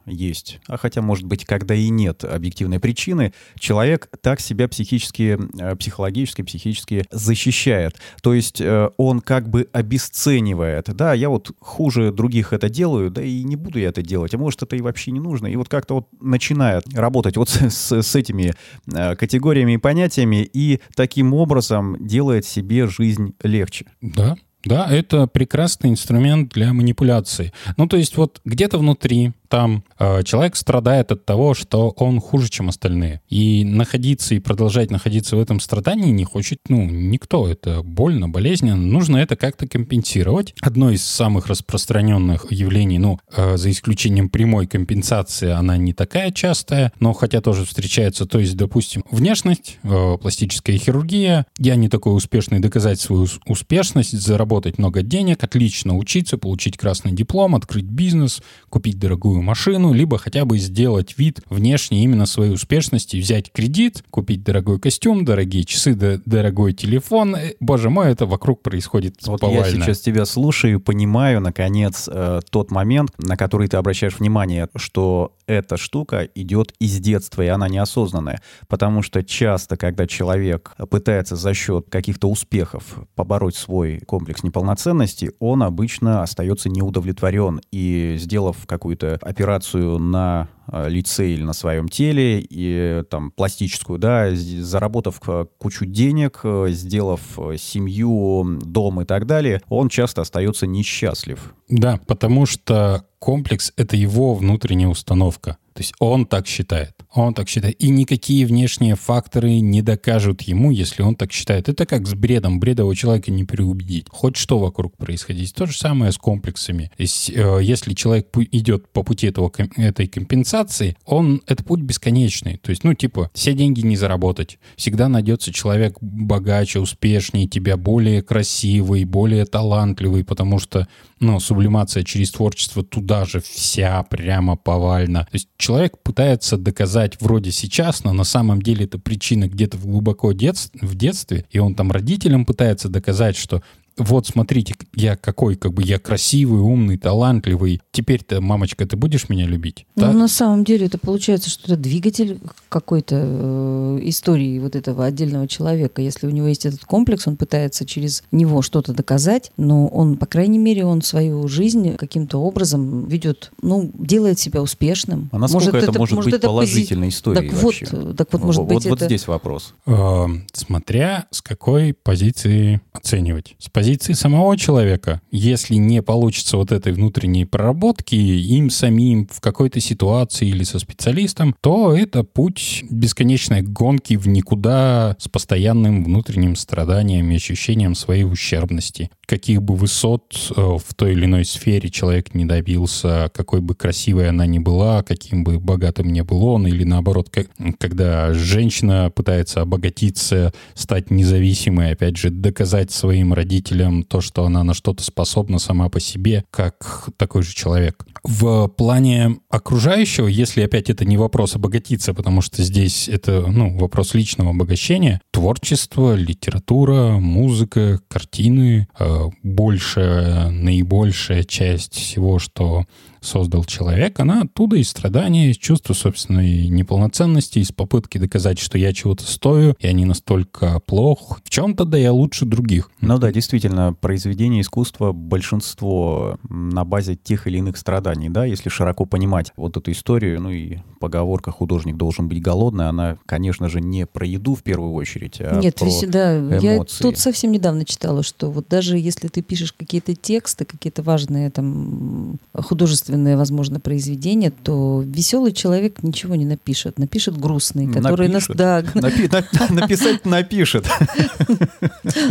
есть, 0.05 0.59
а 0.67 0.77
хотя, 0.77 1.01
может 1.01 1.25
быть, 1.25 1.45
когда 1.45 1.75
и 1.75 1.89
нет 1.89 2.23
объективной 2.23 2.79
причины, 2.79 3.33
человек 3.57 4.09
так 4.21 4.39
себя 4.39 4.67
психически, 4.67 5.37
э, 5.59 5.75
психологически, 5.75 6.41
психически 6.41 7.05
защищает. 7.11 7.95
То 8.21 8.33
есть 8.33 8.61
э, 8.61 8.89
он 8.97 9.21
как 9.21 9.49
бы 9.49 9.67
обесценивает. 9.71 10.93
Да, 10.95 11.13
я 11.13 11.29
вот 11.29 11.51
хуже 11.59 12.11
других 12.11 12.53
это 12.53 12.69
делаю, 12.69 13.11
да 13.11 13.21
и 13.21 13.43
не 13.43 13.55
буду 13.55 13.79
я 13.79 13.89
это 13.89 14.01
делать. 14.01 14.33
А 14.33 14.37
может, 14.37 14.63
это 14.63 14.75
и 14.75 14.81
вообще 14.81 15.11
не 15.11 15.19
нужно. 15.19 15.47
И 15.47 15.55
вот 15.55 15.69
как-то 15.69 15.95
вот 15.95 16.07
начинает 16.19 16.83
работать 16.93 17.37
вот 17.37 17.49
с, 17.49 17.69
с, 17.69 18.01
с 18.01 18.15
этими 18.15 18.53
э, 18.93 19.15
категориями 19.15 19.73
и 19.73 19.77
понятиями 19.77 20.49
и 20.51 20.81
таким 20.95 21.33
образом 21.33 21.97
делает 22.05 22.45
себе 22.45 22.87
жизнь 22.87 23.33
легче. 23.43 23.85
Да, 24.01 24.35
да, 24.65 24.87
это 24.89 25.27
прекрасный 25.27 25.89
инструмент 25.89 26.53
для 26.53 26.73
манипуляции. 26.73 27.53
Ну, 27.77 27.87
то 27.87 27.97
есть 27.97 28.17
вот 28.17 28.41
где-то 28.43 28.77
внутри 28.77 29.31
там 29.49 29.83
э, 29.97 30.23
человек 30.23 30.55
страдает 30.55 31.11
от 31.11 31.25
того, 31.25 31.53
что 31.53 31.89
он 31.89 32.21
хуже, 32.21 32.49
чем 32.49 32.69
остальные. 32.69 33.21
И 33.27 33.63
находиться 33.65 34.35
и 34.35 34.39
продолжать 34.39 34.91
находиться 34.91 35.35
в 35.35 35.41
этом 35.41 35.59
страдании 35.59 36.11
не 36.11 36.23
хочет, 36.23 36.59
ну, 36.69 36.85
никто. 36.85 37.47
Это 37.47 37.81
больно, 37.83 38.29
болезненно. 38.29 38.77
Нужно 38.77 39.17
это 39.17 39.35
как-то 39.35 39.67
компенсировать. 39.67 40.53
Одно 40.61 40.91
из 40.91 41.03
самых 41.03 41.47
распространенных 41.47 42.51
явлений, 42.51 42.99
ну, 42.99 43.19
э, 43.35 43.57
за 43.57 43.71
исключением 43.71 44.29
прямой 44.29 44.67
компенсации, 44.67 45.49
она 45.49 45.77
не 45.77 45.93
такая 45.93 46.31
частая, 46.31 46.93
но 46.99 47.13
хотя 47.13 47.41
тоже 47.41 47.65
встречается. 47.65 48.25
То 48.25 48.39
есть, 48.39 48.55
допустим, 48.55 49.03
внешность, 49.09 49.79
э, 49.83 50.17
пластическая 50.21 50.77
хирургия. 50.77 51.47
Я 51.57 51.75
не 51.75 51.89
такой 51.89 52.15
успешный, 52.15 52.59
доказать 52.59 52.99
свою 52.99 53.27
успешность, 53.47 54.11
заработать 54.11 54.77
много 54.77 55.01
денег, 55.01 55.43
отлично 55.43 55.97
учиться, 55.97 56.37
получить 56.37 56.77
красный 56.77 57.11
диплом, 57.11 57.55
открыть 57.55 57.85
бизнес, 57.85 58.41
купить 58.69 58.99
дорогую 58.99 59.38
новую 59.39 59.43
машину, 59.43 59.93
либо 59.93 60.17
хотя 60.17 60.45
бы 60.45 60.57
сделать 60.59 61.17
вид 61.17 61.39
внешне 61.49 62.03
именно 62.03 62.25
своей 62.25 62.53
успешности, 62.53 63.17
взять 63.17 63.51
кредит, 63.51 64.03
купить 64.11 64.43
дорогой 64.43 64.79
костюм, 64.79 65.25
дорогие 65.25 65.63
часы, 65.63 65.95
дорогой 66.25 66.73
телефон. 66.73 67.35
Э, 67.35 67.53
боже 67.59 67.89
мой, 67.89 68.11
это 68.11 68.25
вокруг 68.25 68.61
происходит 68.61 69.15
вот 69.25 69.41
повально. 69.41 69.65
я 69.65 69.85
сейчас 69.85 69.99
тебя 69.99 70.25
слушаю 70.25 70.79
понимаю, 70.79 71.41
наконец, 71.41 72.09
э, 72.11 72.41
тот 72.49 72.71
момент, 72.71 73.11
на 73.17 73.37
который 73.37 73.67
ты 73.67 73.77
обращаешь 73.77 74.19
внимание, 74.19 74.67
что 74.75 75.33
эта 75.49 75.77
штука 75.77 76.29
идет 76.35 76.73
из 76.79 76.99
детства, 76.99 77.41
и 77.41 77.47
она 77.47 77.67
неосознанная. 77.69 78.41
Потому 78.67 79.01
что 79.01 79.23
часто, 79.23 79.77
когда 79.77 80.05
человек 80.05 80.75
пытается 80.89 81.35
за 81.35 81.53
счет 81.53 81.87
каких-то 81.89 82.29
успехов 82.29 82.83
побороть 83.15 83.55
свой 83.55 83.99
комплекс 83.99 84.43
неполноценности, 84.43 85.31
он 85.39 85.63
обычно 85.63 86.21
остается 86.21 86.69
неудовлетворен. 86.69 87.61
И 87.71 88.15
сделав 88.19 88.57
какую-то 88.67 89.19
операцию 89.29 89.99
на 89.99 90.47
э, 90.71 90.89
лице 90.89 91.29
или 91.29 91.43
на 91.43 91.53
своем 91.53 91.87
теле, 91.87 92.41
и 92.41 93.03
там 93.09 93.31
пластическую, 93.31 93.99
да, 93.99 94.29
заработав 94.33 95.21
э, 95.27 95.45
кучу 95.57 95.85
денег, 95.85 96.41
э, 96.43 96.67
сделав 96.69 97.21
семью, 97.57 98.59
дом 98.61 99.01
и 99.01 99.05
так 99.05 99.25
далее, 99.27 99.61
он 99.69 99.89
часто 99.89 100.21
остается 100.21 100.65
несчастлив. 100.65 101.53
Да, 101.69 101.99
потому 102.07 102.45
что 102.45 103.05
комплекс— 103.19 103.71
это 103.77 103.95
его 103.95 104.33
внутренняя 104.33 104.89
установка. 104.89 105.57
То 105.79 105.83
есть 105.83 105.93
он 105.99 106.25
так 106.25 106.45
считает. 106.45 106.91
Он 107.13 107.33
так 107.33 107.47
считает. 107.47 107.81
И 107.81 107.89
никакие 107.89 108.45
внешние 108.45 108.95
факторы 108.97 109.61
не 109.61 109.81
докажут 109.81 110.41
ему, 110.41 110.71
если 110.71 111.03
он 111.03 111.15
так 111.15 111.31
считает. 111.31 111.69
Это 111.69 111.85
как 111.85 112.05
с 112.05 112.15
бредом. 112.15 112.59
Бредового 112.59 112.93
человека 112.97 113.31
не 113.31 113.45
переубедить. 113.45 114.07
Хоть 114.09 114.35
что 114.35 114.59
вокруг 114.59 114.97
происходить. 114.97 115.55
То 115.55 115.67
же 115.67 115.77
самое 115.77 116.11
с 116.11 116.17
комплексами. 116.17 116.91
То 116.97 117.01
есть, 117.01 117.29
э, 117.29 117.59
если 117.61 117.93
человек 117.93 118.27
идет 118.51 118.89
по 118.91 119.03
пути 119.03 119.27
этого, 119.27 119.49
этой 119.77 120.07
компенсации, 120.07 120.97
он, 121.05 121.41
это 121.47 121.63
путь 121.63 121.79
бесконечный. 121.79 122.57
То 122.57 122.71
есть, 122.71 122.83
ну, 122.83 122.93
типа, 122.93 123.31
все 123.33 123.53
деньги 123.53 123.79
не 123.79 123.95
заработать. 123.95 124.59
Всегда 124.75 125.07
найдется 125.07 125.53
человек 125.53 125.95
богаче, 126.01 126.81
успешнее 126.81 127.47
тебя, 127.47 127.77
более 127.77 128.21
красивый, 128.21 129.05
более 129.05 129.45
талантливый, 129.45 130.25
потому 130.25 130.59
что, 130.59 130.89
ну, 131.19 131.39
сублимация 131.39 132.03
через 132.03 132.31
творчество 132.31 132.83
туда 132.83 133.25
же 133.25 133.41
вся 133.41 134.03
прямо 134.03 134.55
повально. 134.55 135.21
То 135.23 135.33
есть 135.33 135.49
человек 135.57 135.97
пытается 136.01 136.57
доказать 136.57 137.19
вроде 137.19 137.51
сейчас, 137.51 138.03
но 138.03 138.13
на 138.13 138.23
самом 138.23 138.61
деле 138.61 138.85
это 138.85 138.99
причина 138.99 139.47
где-то 139.47 139.77
глубоко 139.77 140.31
детств, 140.31 140.73
в 140.81 140.95
детстве, 140.95 141.45
и 141.49 141.59
он 141.59 141.75
там 141.75 141.91
родителям 141.91 142.45
пытается 142.45 142.89
доказать, 142.89 143.35
что 143.35 143.61
вот 143.97 144.27
смотрите, 144.27 144.75
я 144.95 145.15
какой, 145.15 145.55
как 145.55 145.73
бы 145.73 145.83
я 145.83 145.99
красивый, 145.99 146.61
умный, 146.61 146.97
талантливый. 146.97 147.81
Теперь-то, 147.91 148.41
мамочка, 148.41 148.85
ты 148.85 148.95
будешь 148.95 149.29
меня 149.29 149.45
любить? 149.45 149.85
Ну, 149.95 150.03
так? 150.03 150.15
на 150.15 150.27
самом 150.27 150.63
деле 150.63 150.87
это 150.87 150.97
получается, 150.97 151.49
что 151.49 151.73
это 151.73 151.81
двигатель 151.81 152.39
какой-то 152.69 153.15
э, 153.17 153.99
истории 154.03 154.59
вот 154.59 154.75
этого 154.75 155.05
отдельного 155.05 155.47
человека. 155.47 156.01
Если 156.01 156.27
у 156.27 156.29
него 156.29 156.47
есть 156.47 156.65
этот 156.65 156.85
комплекс, 156.85 157.27
он 157.27 157.35
пытается 157.35 157.85
через 157.85 158.23
него 158.31 158.61
что-то 158.61 158.93
доказать, 158.93 159.51
но 159.57 159.87
он, 159.87 160.17
по 160.17 160.25
крайней 160.25 160.59
мере, 160.59 160.85
он 160.85 161.01
свою 161.01 161.47
жизнь 161.47 161.95
каким-то 161.95 162.39
образом 162.39 163.05
ведет, 163.07 163.51
ну, 163.61 163.91
делает 163.93 164.39
себя 164.39 164.61
успешным. 164.61 165.29
А 165.31 165.39
насколько 165.39 165.65
может, 165.65 165.75
это, 165.75 165.91
это 165.91 165.99
может, 165.99 166.15
может 166.15 166.31
быть 166.31 166.39
это 166.39 166.47
положительной 166.47 167.07
пози... 167.07 167.17
историей 167.17 167.49
так 167.49 167.63
вообще? 167.63 167.87
Вот, 167.91 168.17
так 168.17 168.33
вот, 168.33 168.43
может 168.43 168.59
вот, 168.59 168.67
быть, 168.67 168.75
вот, 168.75 168.85
это... 168.85 168.89
вот 168.89 169.01
здесь 169.01 169.27
вопрос. 169.27 169.73
Э, 169.85 170.25
смотря 170.53 171.27
с 171.31 171.41
какой 171.41 171.93
позиции 171.93 172.81
оценивать. 172.93 173.55
С 173.59 173.69
позиции 173.69 173.88
позиции 173.89 174.13
самого 174.13 174.55
человека. 174.55 175.19
Если 175.31 175.73
не 175.73 176.03
получится 176.03 176.57
вот 176.57 176.71
этой 176.71 176.93
внутренней 176.93 177.45
проработки 177.45 178.13
им 178.13 178.69
самим 178.69 179.27
в 179.31 179.41
какой-то 179.41 179.79
ситуации 179.79 180.47
или 180.47 180.63
со 180.63 180.77
специалистом, 180.77 181.55
то 181.59 181.95
это 181.95 182.23
путь 182.23 182.83
бесконечной 182.91 183.63
гонки 183.63 184.15
в 184.15 184.27
никуда 184.27 185.15
с 185.17 185.27
постоянным 185.27 186.03
внутренним 186.03 186.55
страданием 186.55 187.31
и 187.31 187.37
ощущением 187.37 187.95
своей 187.95 188.25
ущербности. 188.25 189.09
Каких 189.25 189.63
бы 189.63 189.75
высот 189.75 190.35
э, 190.55 190.61
в 190.61 190.93
той 190.95 191.13
или 191.13 191.25
иной 191.25 191.45
сфере 191.45 191.89
человек 191.89 192.35
не 192.35 192.45
добился, 192.45 193.31
какой 193.33 193.61
бы 193.61 193.73
красивой 193.73 194.29
она 194.29 194.45
ни 194.45 194.59
была, 194.59 195.01
каким 195.01 195.43
бы 195.43 195.59
богатым 195.59 196.09
не 196.13 196.23
был 196.23 196.45
он, 196.45 196.67
или 196.67 196.83
наоборот, 196.83 197.35
когда 197.79 198.33
женщина 198.33 199.11
пытается 199.15 199.61
обогатиться, 199.61 200.53
стать 200.75 201.09
независимой, 201.09 201.91
опять 201.91 202.17
же, 202.17 202.29
доказать 202.29 202.91
своим 202.91 203.33
родителям, 203.33 203.68
родителям 203.69 204.03
то, 204.03 204.21
что 204.21 204.45
она 204.45 204.63
на 204.63 204.73
что-то 204.73 205.03
способна 205.03 205.59
сама 205.59 205.89
по 205.89 205.99
себе, 205.99 206.43
как 206.51 207.09
такой 207.17 207.43
же 207.43 207.53
человек. 207.53 208.05
В 208.23 208.67
плане 208.67 209.37
окружающего, 209.49 210.27
если 210.27 210.61
опять 210.61 210.89
это 210.89 211.05
не 211.05 211.17
вопрос 211.17 211.55
обогатиться, 211.55 212.13
потому 212.13 212.41
что 212.41 212.63
здесь 212.63 213.07
это 213.07 213.45
ну, 213.47 213.77
вопрос 213.77 214.13
личного 214.13 214.51
обогащения, 214.51 215.21
творчество, 215.31 216.15
литература, 216.15 217.17
музыка, 217.19 217.99
картины, 218.07 218.87
э, 218.99 219.29
большая, 219.43 220.49
наибольшая 220.49 221.43
часть 221.43 221.93
всего, 221.93 222.39
что 222.39 222.85
создал 223.21 223.63
человек, 223.65 224.19
она 224.19 224.41
оттуда 224.41 224.77
из 224.77 224.89
страдания, 224.89 225.51
из 225.51 225.57
чувства 225.57 225.93
собственной 225.93 226.67
неполноценности, 226.67 227.59
из 227.59 227.71
попытки 227.71 228.17
доказать, 228.17 228.59
что 228.59 228.77
я 228.77 228.93
чего-то 228.93 229.23
стою, 229.25 229.75
я 229.79 229.93
не 229.93 230.05
настолько 230.05 230.79
плох. 230.79 231.39
В 231.43 231.49
чем-то 231.49 231.85
да 231.85 231.97
я 231.97 232.13
лучше 232.13 232.45
других. 232.45 232.89
Ну 233.01 233.17
да, 233.17 233.31
действительно, 233.31 233.93
произведение 233.93 234.61
искусства 234.61 235.11
большинство 235.11 236.37
на 236.49 236.85
базе 236.85 237.15
тех 237.15 237.47
или 237.47 237.57
иных 237.57 237.77
страданий, 237.77 238.29
да, 238.29 238.45
если 238.45 238.69
широко 238.69 239.05
понимать 239.05 239.51
вот 239.55 239.77
эту 239.77 239.91
историю, 239.91 240.41
ну 240.41 240.51
и 240.51 240.77
поговорка 240.99 241.51
«художник 241.51 241.97
должен 241.97 242.27
быть 242.27 242.41
голодный», 242.41 242.87
она, 242.89 243.17
конечно 243.25 243.69
же, 243.69 243.81
не 243.81 244.05
про 244.05 244.25
еду 244.25 244.55
в 244.55 244.63
первую 244.63 244.93
очередь, 244.93 245.37
а 245.39 245.59
Нет, 245.59 245.75
про 245.75 245.87
да, 246.07 246.39
эмоции. 246.39 246.65
я 246.65 246.83
тут 247.01 247.17
совсем 247.17 247.51
недавно 247.51 247.85
читала, 247.85 248.23
что 248.23 248.51
вот 248.51 248.67
даже 248.67 248.97
если 248.97 249.27
ты 249.27 249.41
пишешь 249.41 249.73
какие-то 249.73 250.15
тексты, 250.15 250.65
какие-то 250.65 251.01
важные 251.03 251.49
там 251.49 252.37
художественные 252.53 253.08
художественное, 253.09 253.37
возможно, 253.37 253.79
произведение, 253.79 254.51
то 254.51 255.03
веселый 255.05 255.51
человек 255.51 256.03
ничего 256.03 256.35
не 256.35 256.45
напишет. 256.45 256.99
Напишет 256.99 257.37
грустный, 257.37 257.87
который... 257.87 258.27
Напишет. 258.27 258.49
Нас, 258.49 258.57
да. 258.57 258.83
Напи, 258.93 259.29
на, 259.31 259.73
написать 259.81 260.25
напишет. 260.25 260.85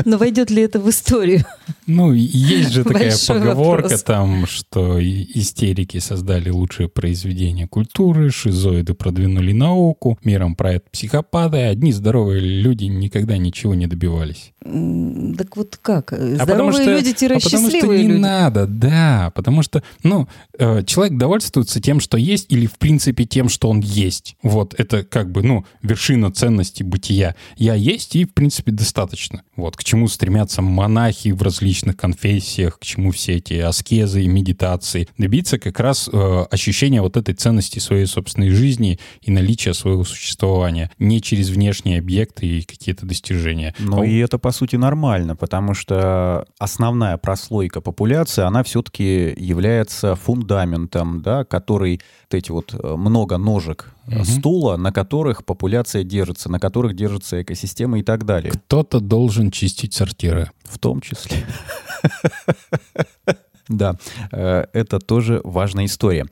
Но 0.04 0.18
войдет 0.18 0.50
ли 0.50 0.62
это 0.62 0.78
в 0.80 0.88
историю? 0.88 1.44
Ну, 1.86 2.12
есть 2.12 2.70
же 2.72 2.84
такая 2.84 3.14
поговорка 3.26 3.98
там, 3.98 4.46
что 4.46 4.98
истерики 5.00 5.98
создали 5.98 6.50
лучшее 6.50 6.88
произведение 6.88 7.66
культуры, 7.66 8.30
шизоиды 8.30 8.94
продвинули 8.94 9.52
науку, 9.52 10.18
миром 10.24 10.54
правят 10.54 10.90
психопаты, 10.90 11.56
а 11.58 11.70
одни 11.70 11.92
здоровые 11.92 12.40
люди 12.40 12.84
никогда 12.84 13.36
ничего 13.38 13.74
не 13.74 13.86
добивались. 13.86 14.52
Так 14.60 15.56
вот 15.56 15.78
как? 15.80 16.12
А 16.12 16.16
Здоровые 16.16 16.46
потому 16.46 16.72
что- 16.72 16.84
люди 16.84 17.12
тире 17.14 17.36
а 17.36 17.40
потому 17.40 17.68
что 17.70 17.86
не 17.86 18.02
люди. 18.08 18.20
надо, 18.20 18.66
да, 18.66 19.32
потому 19.34 19.62
что, 19.62 19.82
ну, 20.02 20.28
э, 20.68 20.84
человек 20.84 21.18
довольствуется 21.18 21.80
тем, 21.80 22.00
что 22.00 22.16
есть, 22.16 22.46
или 22.50 22.66
в 22.66 22.78
принципе 22.78 23.24
тем, 23.24 23.48
что 23.48 23.68
он 23.68 23.80
есть. 23.80 24.36
Вот 24.42 24.74
это 24.78 25.04
как 25.04 25.30
бы, 25.30 25.42
ну, 25.42 25.64
вершина 25.82 26.32
ценности 26.32 26.82
бытия. 26.82 27.34
Я 27.56 27.74
есть 27.74 28.16
и 28.16 28.24
в 28.24 28.32
принципе 28.34 28.72
достаточно. 28.72 29.42
Вот 29.56 29.76
к 29.76 29.84
чему 29.84 30.08
стремятся 30.08 30.62
монахи 30.62 31.30
в 31.30 31.42
различных 31.42 31.96
конфессиях, 31.96 32.78
к 32.78 32.84
чему 32.84 33.12
все 33.12 33.36
эти 33.36 33.54
аскезы 33.54 34.22
и 34.22 34.28
медитации. 34.28 35.08
Добиться 35.18 35.58
как 35.58 35.80
раз 35.80 36.08
э, 36.12 36.44
ощущения 36.50 37.02
вот 37.02 37.16
этой 37.16 37.34
ценности 37.34 37.78
своей 37.78 38.06
собственной 38.06 38.50
жизни 38.50 38.98
и 39.20 39.30
наличия 39.30 39.74
своего 39.74 40.04
существования, 40.04 40.90
не 40.98 41.20
через 41.20 41.50
внешние 41.50 41.98
объекты 41.98 42.46
и 42.46 42.62
какие-то 42.62 43.06
достижения. 43.06 43.74
Ну 43.78 44.02
А 44.02 44.06
и 44.06 44.18
это, 44.18 44.38
по 44.38 44.52
сути, 44.52 44.76
нормально, 44.76 45.36
потому 45.36 45.74
что 45.74 46.46
основная 46.58 47.16
прослойка 47.16 47.80
популяции, 47.80 48.42
она 48.42 48.62
все-таки 48.62 49.34
является 49.36 50.14
фундаментом, 50.14 50.57
да, 51.22 51.44
который, 51.44 52.00
вот 52.30 52.34
эти 52.34 52.50
вот 52.50 52.74
э, 52.74 52.96
много 52.96 53.38
ножек 53.38 53.92
Мгм. 54.06 54.24
стула, 54.24 54.76
на 54.76 54.90
которых 54.90 55.44
популяция 55.44 56.02
держится, 56.02 56.50
на 56.50 56.58
которых 56.58 56.94
держится 56.96 57.42
экосистема 57.42 57.98
и 57.98 58.02
так 58.02 58.24
далее. 58.24 58.50
Кто-то 58.52 59.00
должен 59.00 59.50
чистить 59.50 59.92
сортиры. 59.92 60.50
В 60.64 60.78
том 60.78 61.00
числе. 61.00 61.44
Да, 63.68 63.96
э, 64.32 64.64
это 64.72 64.98
тоже 64.98 65.40
важная 65.44 65.86
история. 65.86 66.26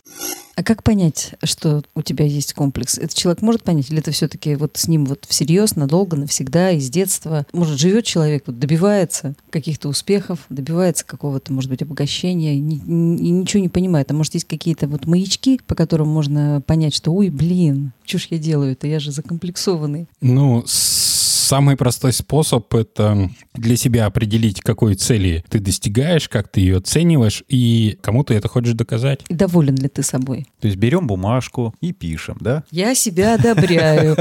А 0.57 0.63
как 0.63 0.83
понять, 0.83 1.35
что 1.45 1.83
у 1.95 2.01
тебя 2.01 2.25
есть 2.25 2.55
комплекс? 2.55 2.97
Это 2.97 3.15
человек 3.15 3.43
может 3.43 3.63
понять, 3.63 3.91
или 3.91 3.99
это 3.99 4.11
все-таки 4.11 4.55
вот 4.55 4.79
с 4.79 4.89
ним 4.89 5.05
вот 5.05 5.27
всерьез, 5.29 5.77
надолго, 5.77 6.17
навсегда, 6.17 6.71
из 6.71 6.89
детства? 6.89 7.45
Может, 7.53 7.79
живет 7.79 8.07
человек, 8.07 8.45
вот 8.47 8.59
добивается 8.59 9.35
каких-то 9.51 9.89
успехов, 9.91 10.39
добивается 10.49 11.05
какого-то, 11.05 11.53
может 11.53 11.69
быть, 11.71 11.83
обогащения, 11.83 12.55
и 12.55 12.59
ни- 12.61 12.81
ни- 12.87 13.19
и 13.19 13.31
ничего 13.31 13.63
не 13.63 13.69
понимает. 13.69 14.11
А 14.11 14.15
может, 14.15 14.33
есть 14.33 14.47
какие-то 14.47 14.89
вот 14.89 15.05
маячки, 15.07 15.61
по 15.67 15.75
которым 15.75 16.09
можно 16.09 16.63
понять, 16.67 16.95
что, 16.95 17.13
ой, 17.13 17.29
блин, 17.29 17.93
что 18.07 18.17
ж 18.19 18.29
я 18.31 18.39
делаю 18.39 18.73
это, 18.73 18.87
я 18.87 18.99
же 18.99 19.13
закомплексованный. 19.13 20.07
Ну, 20.23 20.63
с- 20.67 21.26
самый 21.47 21.77
простой 21.77 22.13
способ— 22.13 22.73
это 22.75 23.31
для 23.55 23.77
себя 23.77 24.07
определить, 24.07 24.61
какой 24.61 24.95
цели 24.95 25.45
ты 25.49 25.61
достигаешь, 25.61 26.29
как 26.29 26.49
ты 26.49 26.61
ее 26.61 26.79
оцениваешь 26.79 27.45
и 27.49 27.99
кому 28.03 28.25
ты 28.25 28.35
это 28.35 28.49
хочешь 28.49 28.75
доказать. 28.75 29.21
Доволен 29.29 29.77
ли 29.77 29.89
ты 29.89 30.03
собой? 30.03 30.47
То 30.61 30.67
есть 30.67 30.79
берем 30.79 31.07
бумажку 31.07 31.75
и 31.81 31.93
пишем, 31.93 32.37
да? 32.41 32.65
Я 32.71 32.95
себя 32.95 33.35
одобряю. 33.35 34.17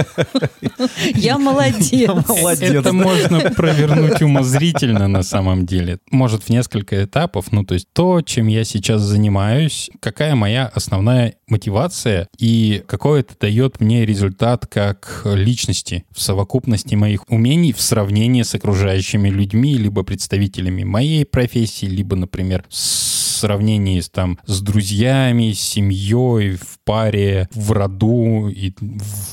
Я 1.16 1.38
молодец. 1.40 2.12
Молодец. 2.28 2.72
Это 2.72 2.94
можно 2.94 3.40
провернуть 3.52 4.22
умозрительно 4.22 5.08
на 5.08 5.24
самом 5.24 5.66
деле. 5.66 6.00
Может, 6.12 6.44
в 6.44 6.50
несколько 6.50 7.04
этапов. 7.04 7.52
Ну, 7.52 7.64
то 7.64 7.74
есть 7.74 7.88
то, 7.94 8.22
чем 8.22 8.48
я 8.48 8.64
сейчас 8.64 9.02
занимаюсь, 9.02 9.90
какая 10.00 10.36
моя 10.36 10.68
основная 10.68 11.36
мотивация 11.48 12.28
и 12.38 12.84
какой 12.88 13.22
это 13.22 13.36
дает 13.40 13.80
мне 13.80 14.06
результат 14.06 14.66
как 14.68 15.22
личности 15.26 16.06
в 16.12 16.22
совокупности 16.22 16.96
моих 17.16 17.22
умений 17.30 17.74
в 17.74 17.82
сравнении 17.82 18.44
с 18.44 18.54
окружающими 18.56 19.30
людьми, 19.30 19.76
либо 19.76 20.04
представителями 20.04 20.84
моей 20.84 21.26
профессии, 21.26 21.86
либо, 21.86 22.16
например, 22.16 22.66
в 22.70 22.76
сравнении 22.76 24.00
с, 24.00 24.10
там, 24.10 24.40
с 24.46 24.62
друзьями, 24.62 25.54
с 25.54 25.60
семьей, 25.60 26.56
в 26.56 26.80
паре, 26.84 27.48
в 27.54 27.72
роду 27.72 28.48
и 28.50 28.74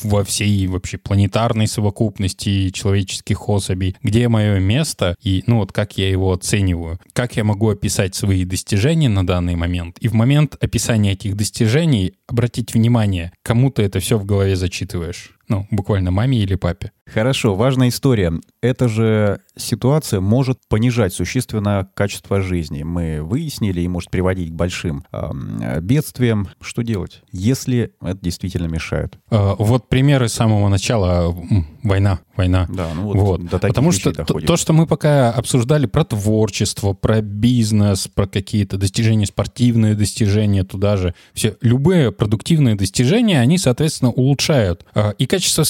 во 0.02 0.24
всей 0.24 0.66
вообще 0.66 0.98
планетарной 0.98 1.66
совокупности 1.66 2.70
человеческих 2.70 3.48
особей. 3.48 3.96
Где 4.02 4.28
мое 4.28 4.58
место 4.58 5.14
и, 5.22 5.42
ну, 5.46 5.58
вот 5.58 5.72
как 5.72 5.98
я 5.98 6.08
его 6.08 6.32
оцениваю. 6.32 6.98
Как 7.12 7.36
я 7.36 7.44
могу 7.44 7.70
описать 7.70 8.14
свои 8.14 8.44
достижения 8.44 9.08
на 9.08 9.26
данный 9.26 9.54
момент. 9.54 9.98
И 10.00 10.08
в 10.08 10.14
момент 10.14 10.56
описания 10.60 11.12
этих 11.12 11.36
достижений 11.36 12.14
обратить 12.26 12.74
внимание, 12.74 13.32
кому 13.42 13.70
ты 13.70 13.82
это 13.82 14.00
все 14.00 14.18
в 14.18 14.24
голове 14.24 14.56
зачитываешь. 14.56 15.32
Ну, 15.52 15.66
буквально 15.71 16.11
маме 16.11 16.38
или 16.38 16.54
папе. 16.54 16.92
Хорошо, 17.06 17.54
важная 17.54 17.88
история. 17.88 18.32
Эта 18.62 18.88
же 18.88 19.40
ситуация 19.54 20.21
может 20.21 20.59
понижать 20.66 21.12
существенно 21.12 21.87
качество 21.94 22.40
жизни. 22.40 22.85
Мы 22.85 23.23
выяснили 23.23 23.82
и 23.82 23.88
может 23.88 24.11
приводить 24.11 24.49
к 24.50 24.54
большим 24.54 25.04
эм, 25.12 25.61
бедствиям. 25.82 26.49
Что 26.62 26.80
делать, 26.80 27.21
если 27.30 27.92
это 28.00 28.18
действительно 28.23 28.66
мешает? 28.66 29.18
Э, 29.30 29.54
Вот 29.59 29.90
примеры 29.90 30.28
с 30.28 30.32
самого 30.32 30.68
начала. 30.71 31.37
Война, 31.82 32.20
война. 32.36 32.68
Да, 32.70 32.90
ну 32.94 33.02
вот, 33.02 33.16
Вот. 33.16 33.44
до 33.44 33.58
Потому 33.58 33.90
что 33.90 34.12
доходит. 34.12 34.46
то, 34.46 34.56
что 34.56 34.72
мы 34.72 34.86
пока 34.86 35.30
обсуждали 35.32 35.86
про 35.86 36.04
творчество, 36.04 36.92
про 36.92 37.20
бизнес, 37.20 38.08
про 38.08 38.26
какие-то 38.26 38.76
достижения, 38.76 39.26
спортивные 39.26 39.94
достижения 39.94 40.62
туда 40.62 40.96
же, 40.96 41.14
все 41.34 41.56
любые 41.60 42.12
продуктивные 42.12 42.76
достижения, 42.76 43.40
они, 43.40 43.58
соответственно, 43.58 44.12
улучшают 44.12 44.84
э, 44.95 45.12
и 45.18 45.26
качество 45.26 45.64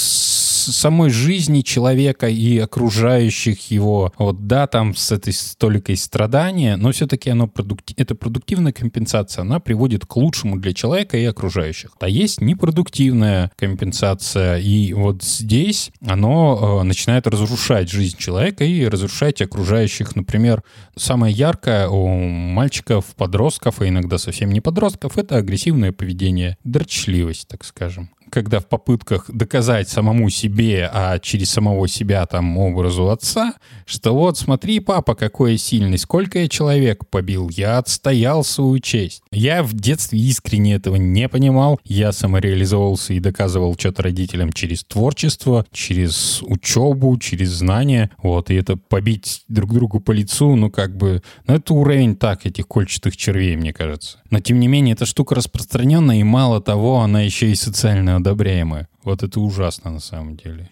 самой 0.63 1.11
жизни 1.11 1.61
человека 1.61 2.29
и 2.29 2.59
окружающих 2.59 3.71
его. 3.71 4.13
Вот 4.19 4.47
да, 4.47 4.67
там 4.67 4.95
с 4.95 5.13
этой 5.13 5.33
столикой 5.33 5.97
страдания, 5.97 6.77
но 6.77 6.93
все-таки 6.93 7.31
оно 7.31 7.47
продукти- 7.47 7.95
это 7.97 8.15
продуктивная 8.15 8.73
компенсация, 8.73 9.43
она 9.43 9.61
приводит 9.61 10.07
к 10.07 10.17
лучшему 10.17 10.59
для 10.59 10.73
человека 10.73 11.17
и 11.17 11.25
окружающих. 11.25 11.93
А 12.01 12.09
есть 12.09 12.41
непродуктивная 12.41 13.51
компенсация, 13.57 14.59
и 14.59 14.93
вот 14.93 15.23
здесь 15.23 15.91
оно 16.07 16.81
э, 16.81 16.85
начинает 16.85 17.27
разрушать 17.27 17.91
жизнь 17.91 18.17
человека 18.19 18.65
и 18.65 18.87
разрушать 18.87 19.43
окружающих. 19.43 20.17
Например, 20.17 20.63
самое 20.97 21.35
яркое 21.35 21.89
у 21.89 22.09
мальчиков, 22.09 23.07
подростков, 23.17 23.83
и 23.83 23.89
иногда 23.89 24.19
совсем 24.19 24.51
не 24.53 24.61
подростков, 24.61 25.19
это 25.19 25.37
агрессивное 25.37 25.93
поведение, 25.93 26.57
дрочливость, 26.65 27.49
так 27.49 27.65
скажем 27.65 28.11
когда 28.33 28.61
в 28.61 28.67
попытках 28.67 29.27
доказать 29.29 29.91
самому 29.91 30.31
себе, 30.31 30.91
а 30.93 31.19
через 31.19 31.51
самого 31.51 31.87
себя 31.87 32.25
там 32.25 32.57
образу 32.57 33.11
отца, 33.11 33.53
что 33.85 34.15
вот 34.15 34.39
смотри, 34.39 34.81
папа, 34.81 35.15
какой 35.15 35.53
я 35.53 35.59
сильный, 35.59 35.99
сколько 35.99 36.39
я 36.39 36.49
человек 36.49 37.07
побил, 37.11 37.51
я 37.51 37.77
отстоял 37.77 38.43
свою 38.43 38.79
честь. 38.79 39.23
Я 39.31 39.63
в 39.63 39.75
детстве 39.75 40.19
искренне 40.19 40.75
этого 40.75 40.97
не 40.97 41.29
понимал, 41.29 41.79
я 41.85 42.11
самореализовывался 42.13 43.13
и 43.13 43.21
доказывал 43.21 43.77
что-то 43.79 44.05
родителям 44.05 44.53
через 44.53 44.83
творчество, 44.85 45.67
через 45.71 46.43
учебу, 46.43 47.19
через 47.19 47.51
знания, 47.51 48.11
вот, 48.23 48.51
и 48.51 48.55
это 48.55 48.77
побить 48.77 49.43
друг 49.49 49.75
другу 49.75 50.01
по 50.01 50.13
лицу, 50.13 50.57
ну 50.57 50.71
как 50.71 50.97
бы, 50.97 51.23
ну 51.47 51.55
это 51.55 51.75
уровень 51.75 52.17
так 52.17 52.47
этих 52.47 52.67
кольчатых 52.67 53.15
червей, 53.17 53.57
мне 53.57 53.75
кажется. 53.75 54.19
Но 54.31 54.41
тем 54.41 54.59
не 54.59 54.69
менее, 54.69 54.95
эта 54.95 55.05
штука 55.05 55.35
распространенная, 55.35 56.21
и 56.21 56.23
мало 56.23 56.63
того, 56.63 57.01
она 57.01 57.21
еще 57.21 57.51
и 57.51 57.55
социально 57.55 58.22
одобряемая. 58.23 58.89
Вот 59.05 59.23
это 59.23 59.41
ужасно 59.41 59.91
на 59.91 60.01
самом 60.01 60.37
деле. 60.37 60.71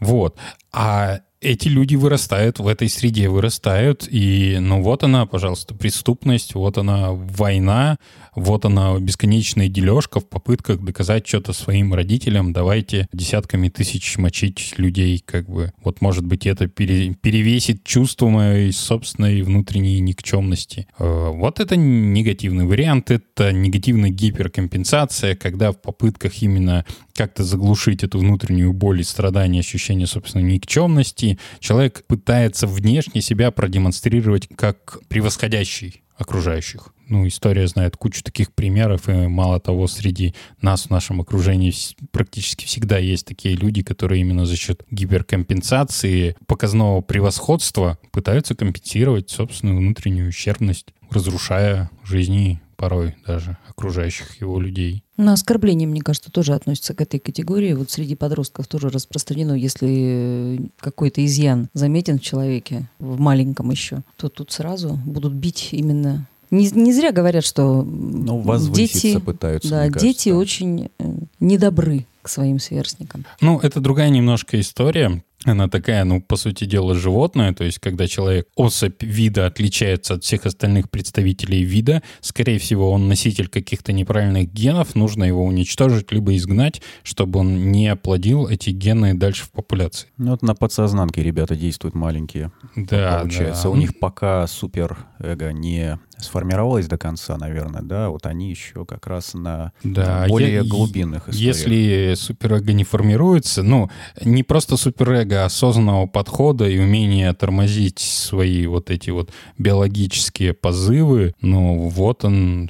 Вот. 0.00 0.38
А 0.72 1.20
эти 1.46 1.68
люди 1.68 1.94
вырастают 1.94 2.58
в 2.58 2.66
этой 2.66 2.88
среде, 2.88 3.28
вырастают, 3.28 4.08
и 4.10 4.58
ну 4.60 4.82
вот 4.82 5.04
она, 5.04 5.26
пожалуйста, 5.26 5.74
преступность, 5.74 6.54
вот 6.54 6.76
она 6.76 7.12
война, 7.12 7.98
вот 8.34 8.64
она 8.64 8.98
бесконечная 8.98 9.68
дележка 9.68 10.20
в 10.20 10.28
попытках 10.28 10.80
доказать 10.82 11.26
что-то 11.26 11.52
своим 11.52 11.94
родителям, 11.94 12.52
давайте 12.52 13.06
десятками 13.12 13.68
тысяч 13.68 14.18
мочить 14.18 14.74
людей, 14.76 15.22
как 15.24 15.48
бы. 15.48 15.72
Вот, 15.84 16.00
может 16.00 16.26
быть, 16.26 16.46
это 16.46 16.66
пере- 16.66 17.14
перевесит 17.14 17.84
чувство 17.84 18.28
моей 18.28 18.72
собственной 18.72 19.42
внутренней 19.42 20.00
никчемности. 20.00 20.88
Э, 20.98 21.30
Вот 21.32 21.60
это 21.60 21.76
негативный 21.76 22.66
вариант, 22.66 23.10
это 23.10 23.52
негативная 23.52 24.10
гиперкомпенсация, 24.10 25.36
когда 25.36 25.70
в 25.70 25.80
попытках 25.80 26.42
именно 26.42 26.84
как-то 27.16 27.42
заглушить 27.44 28.04
эту 28.04 28.18
внутреннюю 28.18 28.72
боль 28.72 29.00
и 29.00 29.04
страдания, 29.04 29.60
ощущение 29.60 30.06
собственной 30.06 30.44
никчемности, 30.44 31.38
человек 31.58 32.04
пытается 32.06 32.66
внешне 32.66 33.20
себя 33.20 33.50
продемонстрировать 33.50 34.48
как 34.56 34.98
превосходящий 35.08 36.02
окружающих. 36.16 36.92
Ну, 37.08 37.26
история 37.28 37.68
знает 37.68 37.96
кучу 37.96 38.22
таких 38.22 38.52
примеров, 38.52 39.08
и 39.08 39.12
мало 39.12 39.60
того, 39.60 39.86
среди 39.86 40.34
нас 40.60 40.86
в 40.86 40.90
нашем 40.90 41.20
окружении 41.20 41.72
практически 42.10 42.64
всегда 42.64 42.98
есть 42.98 43.26
такие 43.26 43.54
люди, 43.54 43.82
которые 43.82 44.22
именно 44.22 44.44
за 44.44 44.56
счет 44.56 44.82
гиперкомпенсации, 44.90 46.36
показного 46.46 47.00
превосходства 47.02 47.98
пытаются 48.10 48.56
компенсировать 48.56 49.30
собственную 49.30 49.78
внутреннюю 49.78 50.28
ущербность, 50.28 50.94
разрушая 51.10 51.90
жизни 52.02 52.60
порой 52.76 53.14
даже 53.24 53.56
окружающих 53.68 54.40
его 54.40 54.60
людей. 54.60 55.04
Но 55.16 55.32
оскорбление, 55.32 55.88
мне 55.88 56.02
кажется, 56.02 56.30
тоже 56.30 56.54
относится 56.54 56.94
к 56.94 57.00
этой 57.00 57.18
категории. 57.18 57.72
Вот 57.72 57.90
среди 57.90 58.14
подростков 58.14 58.66
тоже 58.66 58.90
распространено, 58.90 59.52
если 59.52 59.88
э, 59.90 60.58
какой-то 60.78 61.24
изъян 61.24 61.68
заметен 61.72 62.18
в 62.18 62.22
человеке, 62.22 62.88
в 62.98 63.18
маленьком 63.18 63.70
еще, 63.70 64.02
то 64.16 64.28
тут 64.28 64.52
сразу 64.52 64.98
будут 65.06 65.32
бить 65.32 65.70
именно 65.72 66.26
Не, 66.50 66.70
не 66.70 66.92
зря 66.92 67.12
говорят, 67.12 67.44
что 67.44 67.82
Ну, 67.82 68.42
дети, 68.72 69.18
пытаются, 69.18 69.70
да, 69.70 69.78
кажется, 69.86 70.00
дети 70.00 70.28
да. 70.28 70.36
очень 70.36 70.90
э, 70.98 71.14
недобры 71.40 72.06
к 72.22 72.28
своим 72.28 72.58
сверстникам. 72.58 73.24
Ну, 73.40 73.58
это 73.58 73.80
другая 73.80 74.10
немножко 74.10 74.60
история. 74.60 75.22
Она 75.46 75.68
такая, 75.68 76.02
ну, 76.04 76.20
по 76.20 76.36
сути 76.36 76.64
дела, 76.64 76.94
животное. 76.94 77.54
То 77.54 77.62
есть, 77.62 77.78
когда 77.78 78.08
человек, 78.08 78.48
особь 78.56 79.00
вида 79.02 79.46
отличается 79.46 80.14
от 80.14 80.24
всех 80.24 80.44
остальных 80.44 80.90
представителей 80.90 81.62
вида, 81.62 82.02
скорее 82.20 82.58
всего, 82.58 82.90
он 82.90 83.08
носитель 83.08 83.48
каких-то 83.48 83.92
неправильных 83.92 84.52
генов, 84.52 84.96
нужно 84.96 85.22
его 85.22 85.44
уничтожить, 85.44 86.10
либо 86.10 86.34
изгнать, 86.36 86.82
чтобы 87.04 87.38
он 87.40 87.70
не 87.70 87.86
оплодил 87.86 88.48
эти 88.48 88.70
гены 88.70 89.14
дальше 89.14 89.44
в 89.44 89.52
популяции. 89.52 90.08
Ну, 90.18 90.32
вот 90.32 90.42
на 90.42 90.56
подсознанке 90.56 91.22
ребята 91.22 91.54
действуют 91.54 91.94
маленькие. 91.94 92.50
Да, 92.74 93.20
получается. 93.20 93.64
да. 93.64 93.70
У 93.70 93.76
них 93.76 93.98
пока 94.00 94.46
супер-эго 94.48 95.52
не 95.52 96.00
сформировалось 96.18 96.86
до 96.86 96.96
конца, 96.98 97.36
наверное, 97.36 97.82
да, 97.82 98.08
вот 98.10 98.26
они 98.26 98.50
еще 98.50 98.84
как 98.86 99.06
раз 99.06 99.34
на 99.34 99.72
Да, 99.84 100.26
более 100.28 100.54
я- 100.54 100.62
глубинных 100.64 101.28
историях. 101.28 101.56
Если 101.56 102.14
суперэго 102.16 102.72
не 102.72 102.84
формируется, 102.84 103.62
ну, 103.62 103.90
не 104.24 104.42
просто 104.42 104.76
суперэго, 104.76 105.42
а 105.42 105.46
осознанного 105.46 106.06
подхода 106.06 106.68
и 106.68 106.78
умения 106.78 107.32
тормозить 107.34 107.98
свои 107.98 108.66
вот 108.66 108.90
эти 108.90 109.10
вот 109.10 109.30
биологические 109.58 110.54
позывы, 110.54 111.34
ну, 111.40 111.88
вот 111.88 112.24
он, 112.24 112.68